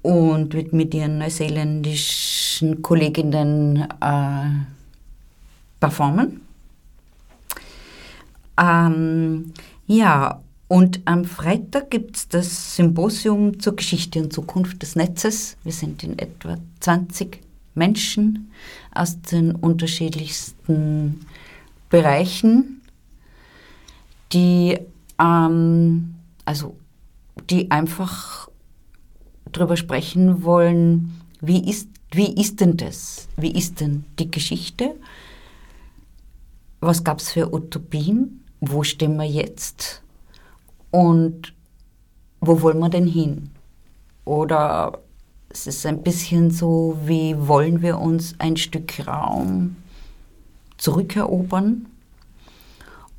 [0.00, 4.48] Und wird mit ihren neuseeländischen Kolleginnen äh,
[5.80, 6.40] performen.
[8.58, 9.52] Ähm,
[9.86, 15.56] ja, und am Freitag gibt es das Symposium zur Geschichte und Zukunft des Netzes.
[15.64, 17.40] Wir sind in etwa 20
[17.74, 18.52] Menschen
[18.94, 21.20] aus den unterschiedlichsten
[21.88, 22.82] Bereichen,
[24.34, 24.78] die,
[25.18, 26.14] ähm,
[26.44, 26.76] also,
[27.48, 28.50] die einfach
[29.50, 33.28] darüber sprechen wollen, wie ist, wie ist denn das?
[33.38, 34.96] Wie ist denn die Geschichte?
[36.80, 38.44] Was gab es für Utopien?
[38.60, 40.02] Wo stehen wir jetzt?
[40.90, 41.54] Und
[42.40, 43.50] wo wollen wir denn hin?
[44.24, 44.98] Oder
[45.48, 49.76] es ist ein bisschen so, wie wollen wir uns ein Stück Raum
[50.76, 51.86] zurückerobern?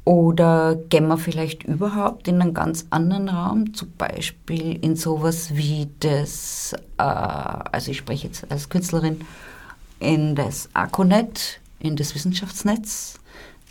[0.06, 5.88] Oder gehen wir vielleicht überhaupt in einen ganz anderen Raum, zum Beispiel in sowas wie
[6.00, 9.22] das, äh, also ich spreche jetzt als Künstlerin,
[10.00, 13.20] in das ACONET, in das Wissenschaftsnetz.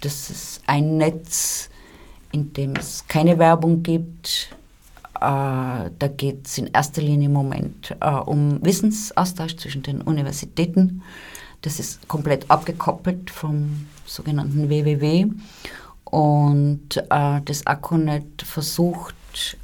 [0.00, 1.70] Das ist ein Netz,
[2.32, 4.50] in dem es keine Werbung gibt.
[5.16, 11.02] Äh, da geht es in erster Linie im Moment äh, um Wissensaustausch zwischen den Universitäten.
[11.62, 15.26] Das ist komplett abgekoppelt vom sogenannten WWW.
[16.04, 19.14] Und äh, das Akonet versucht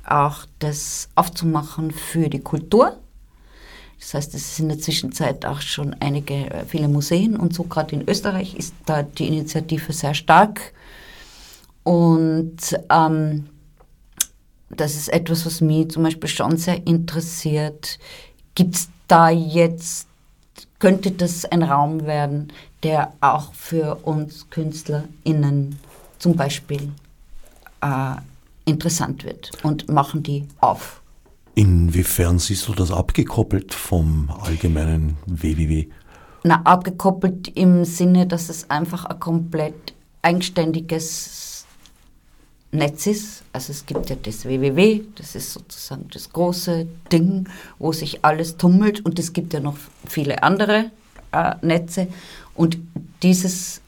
[0.06, 2.98] auch das aufzumachen für die Kultur.
[3.98, 7.64] Das heißt, es ist in der Zwischenzeit auch schon einige, äh, viele Museen und so
[7.64, 10.74] gerade in Österreich ist da die Initiative sehr stark.
[11.84, 12.56] Und
[12.90, 13.46] ähm,
[14.70, 17.98] das ist etwas, was mich zum Beispiel schon sehr interessiert.
[18.54, 20.08] Gibt es da jetzt,
[20.78, 25.78] könnte das ein Raum werden, der auch für uns KünstlerInnen
[26.18, 26.90] zum Beispiel
[27.80, 28.14] äh,
[28.64, 31.02] interessant wird und machen die auf?
[31.54, 35.86] Inwiefern siehst du das abgekoppelt vom allgemeinen WWW?
[36.42, 41.43] Na, abgekoppelt im Sinne, dass es einfach ein komplett eigenständiges
[42.74, 43.44] Netz ist.
[43.52, 47.48] Also es gibt ja das WWW, das ist sozusagen das große Ding,
[47.78, 50.90] wo sich alles tummelt und es gibt ja noch viele andere
[51.32, 52.08] äh, Netze
[52.54, 52.78] und
[53.22, 53.80] dieses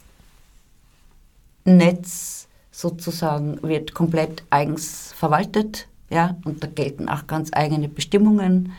[1.65, 8.73] Netz sozusagen wird komplett eigens verwaltet, ja, und da gelten auch ganz eigene Bestimmungen.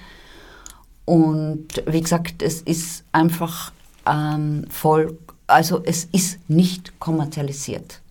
[1.04, 3.72] Und wie gesagt, es ist einfach
[4.06, 8.02] ähm, voll, also es ist nicht kommerzialisiert.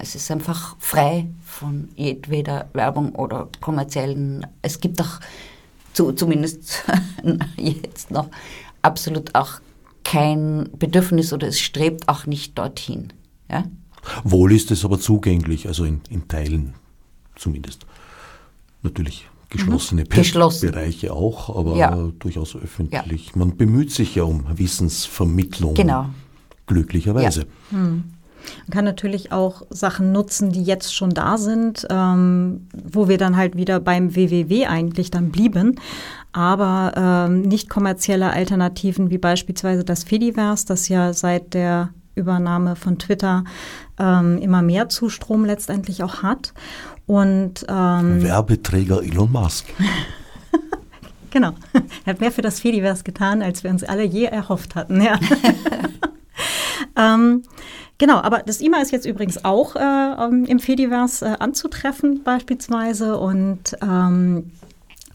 [0.00, 4.46] Es ist einfach frei von jedweder Werbung oder kommerziellen.
[4.62, 5.20] Es gibt auch
[5.92, 6.84] zu, zumindest
[7.56, 8.28] jetzt noch
[8.82, 9.60] absolut auch
[10.02, 13.12] kein Bedürfnis oder es strebt auch nicht dorthin.
[13.50, 13.64] Ja?
[14.22, 16.74] Wohl ist es aber zugänglich, also in, in Teilen
[17.36, 17.86] zumindest.
[18.82, 20.08] Natürlich geschlossene mhm.
[20.08, 20.70] Geschlossen.
[20.70, 22.10] Bereiche auch, aber ja.
[22.18, 23.26] durchaus öffentlich.
[23.26, 23.32] Ja.
[23.36, 25.74] Man bemüht sich ja um Wissensvermittlung.
[25.74, 26.06] Genau.
[26.66, 27.46] Glücklicherweise.
[27.70, 27.78] Ja.
[28.66, 33.36] Man kann natürlich auch Sachen nutzen, die jetzt schon da sind, ähm, wo wir dann
[33.36, 35.80] halt wieder beim WWW eigentlich dann blieben.
[36.32, 42.98] Aber ähm, nicht kommerzielle Alternativen wie beispielsweise das Fediverse, das ja seit der Übernahme von
[42.98, 43.44] Twitter
[43.98, 46.54] ähm, immer mehr Zustrom letztendlich auch hat.
[47.06, 49.66] Und ähm, Werbeträger Elon Musk.
[51.30, 51.52] genau.
[52.04, 55.00] Er hat mehr für das Fediverse getan, als wir uns alle je erhofft hatten.
[55.00, 55.18] Ja.
[56.96, 57.42] ähm,
[58.04, 63.16] Genau, aber das IMA ist jetzt übrigens auch äh, ähm, im Fediverse äh, anzutreffen beispielsweise
[63.16, 64.52] und ähm,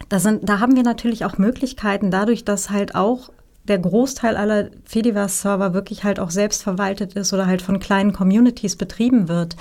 [0.09, 3.29] da, sind, da haben wir natürlich auch Möglichkeiten, dadurch, dass halt auch
[3.67, 8.75] der Großteil aller Fediverse-Server wirklich halt auch selbst verwaltet ist oder halt von kleinen Communities
[8.75, 9.55] betrieben wird,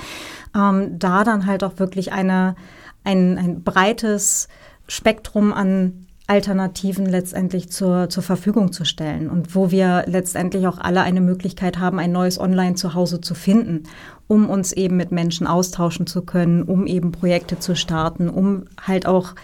[0.56, 2.56] ähm, da dann halt auch wirklich eine,
[3.04, 4.48] ein, ein breites
[4.86, 11.00] Spektrum an Alternativen letztendlich zur, zur Verfügung zu stellen und wo wir letztendlich auch alle
[11.00, 13.84] eine Möglichkeit haben, ein neues Online-Zuhause zu finden,
[14.26, 19.06] um uns eben mit Menschen austauschen zu können, um eben Projekte zu starten, um halt
[19.06, 19.34] auch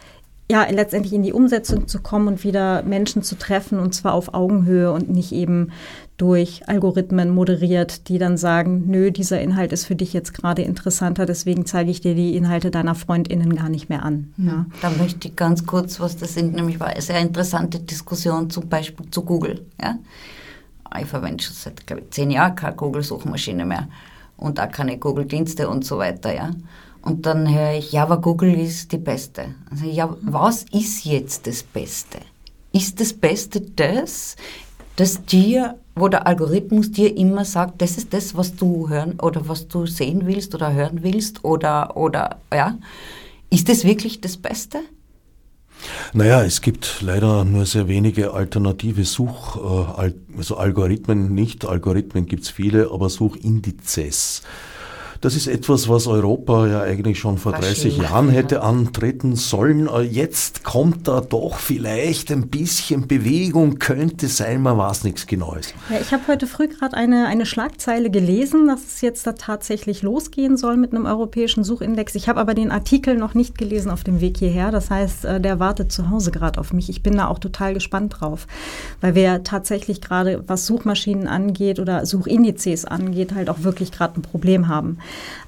[0.50, 4.34] ja, letztendlich in die Umsetzung zu kommen und wieder Menschen zu treffen und zwar auf
[4.34, 5.72] Augenhöhe und nicht eben
[6.18, 11.26] durch Algorithmen moderiert, die dann sagen, nö, dieser Inhalt ist für dich jetzt gerade interessanter,
[11.26, 14.32] deswegen zeige ich dir die Inhalte deiner Freundinnen gar nicht mehr an.
[14.36, 14.46] Mhm.
[14.46, 14.66] Ja.
[14.82, 18.68] Da möchte ich ganz kurz was das sind, nämlich war eine sehr interessante Diskussion zum
[18.68, 19.64] Beispiel zu Google.
[19.80, 19.98] Ja?
[21.00, 23.88] Ich verwende schon seit, glaube ich, zehn Jahren keine Google-Suchmaschine mehr
[24.36, 26.32] und auch keine Google-Dienste und so weiter.
[26.32, 26.50] Ja?
[27.04, 29.54] Und dann höre ich, ja, aber Google ist die Beste.
[29.70, 32.18] Also, ja, was ist jetzt das Beste?
[32.72, 34.36] Ist das Beste das,
[34.96, 39.48] dass dir, wo der Algorithmus dir immer sagt, das ist das, was du hören oder
[39.48, 42.78] was du sehen willst oder hören willst oder, oder, ja?
[43.50, 44.80] Ist das wirklich das Beste?
[46.14, 49.56] Naja, es gibt leider nur sehr wenige alternative Such,
[49.98, 51.66] äh, also Algorithmen nicht.
[51.66, 54.42] Algorithmen gibt es viele, aber Suchindizes.
[55.24, 59.88] Das ist etwas, was Europa ja eigentlich schon vor 30 Jahren hätte antreten sollen.
[59.88, 65.72] Äh, jetzt kommt da doch vielleicht ein bisschen Bewegung, könnte sein, man weiß nichts Genaues.
[65.88, 70.02] Ja, ich habe heute früh gerade eine, eine Schlagzeile gelesen, dass es jetzt da tatsächlich
[70.02, 72.14] losgehen soll mit einem europäischen Suchindex.
[72.16, 74.72] Ich habe aber den Artikel noch nicht gelesen auf dem Weg hierher.
[74.72, 76.90] Das heißt, äh, der wartet zu Hause gerade auf mich.
[76.90, 78.46] Ich bin da auch total gespannt drauf,
[79.00, 84.22] weil wir tatsächlich gerade, was Suchmaschinen angeht oder Suchindizes angeht, halt auch wirklich gerade ein
[84.22, 84.98] Problem haben.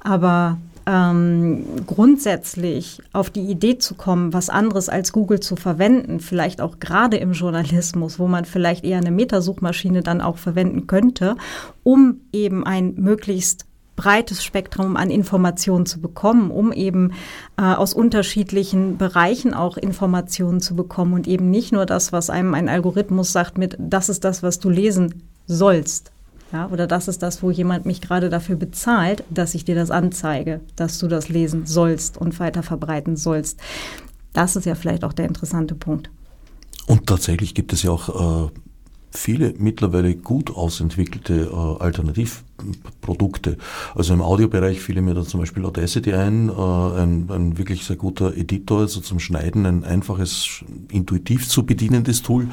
[0.03, 6.61] Aber ähm, grundsätzlich auf die Idee zu kommen, was anderes als Google zu verwenden, vielleicht
[6.61, 11.37] auch gerade im Journalismus, wo man vielleicht eher eine Metasuchmaschine dann auch verwenden könnte,
[11.83, 17.12] um eben ein möglichst breites Spektrum an Informationen zu bekommen, um eben
[17.57, 22.55] äh, aus unterschiedlichen Bereichen auch Informationen zu bekommen und eben nicht nur das, was einem
[22.55, 26.12] ein Algorithmus sagt mit, das ist das, was du lesen sollst,
[26.53, 29.90] ja, oder das ist das, wo jemand mich gerade dafür bezahlt, dass ich dir das
[29.90, 33.59] anzeige, dass du das lesen sollst und weiter verbreiten sollst.
[34.32, 36.11] Das ist ja vielleicht auch der interessante Punkt.
[36.86, 38.51] Und tatsächlich gibt es ja auch äh,
[39.11, 43.57] viele mittlerweile gut ausentwickelte äh, Alternativprodukte.
[43.94, 47.97] Also im Audiobereich fiele mir da zum Beispiel Audacity ein, äh, ein, ein, wirklich sehr
[47.97, 52.49] guter Editor, also zum Schneiden ein einfaches, intuitiv zu bedienendes Tool.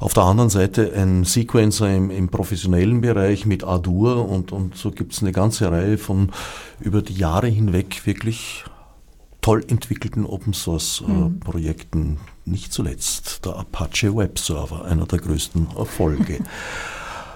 [0.00, 4.90] Auf der anderen Seite ein Sequencer im, im professionellen Bereich mit Adur und, und so
[4.90, 6.30] gibt es eine ganze Reihe von
[6.78, 8.64] über die Jahre hinweg wirklich
[9.40, 11.40] toll entwickelten Open Source äh, mhm.
[11.40, 12.18] Projekten.
[12.44, 16.40] Nicht zuletzt der Apache Web Server, einer der größten Erfolge.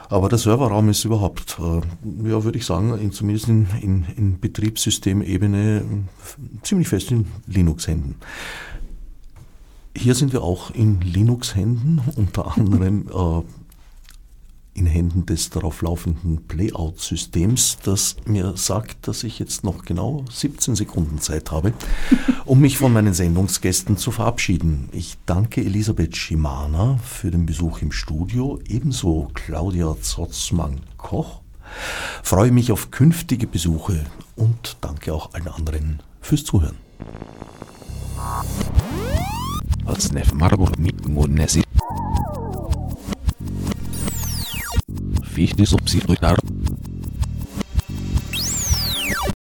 [0.09, 4.41] Aber der Serverraum ist überhaupt, äh, ja, würde ich sagen, in, zumindest in, in, in
[4.41, 5.83] Betriebssystemebene
[6.63, 8.17] ziemlich fest in Linux-Händen.
[9.95, 13.43] Hier sind wir auch in Linux-Händen, unter anderem äh,
[14.75, 20.77] in Händen des darauf laufenden Playout-Systems, das mir sagt, dass ich jetzt noch genau 17
[20.77, 21.75] Sekunden Zeit habe,
[22.47, 24.89] um mich von meinen Sendungsgästen zu verabschieden.
[24.93, 31.43] Ich danke Elisabeth Schimana für den Besuch im Studio, ebenso Claudia Zotzmann-Koch.
[32.23, 34.05] Freue mich auf künftige Besuche
[34.37, 36.77] und danke auch allen anderen fürs Zuhören.
[39.99, 41.63] Snef Marburg mit Monesi.
[45.23, 46.37] Fichte subsidiar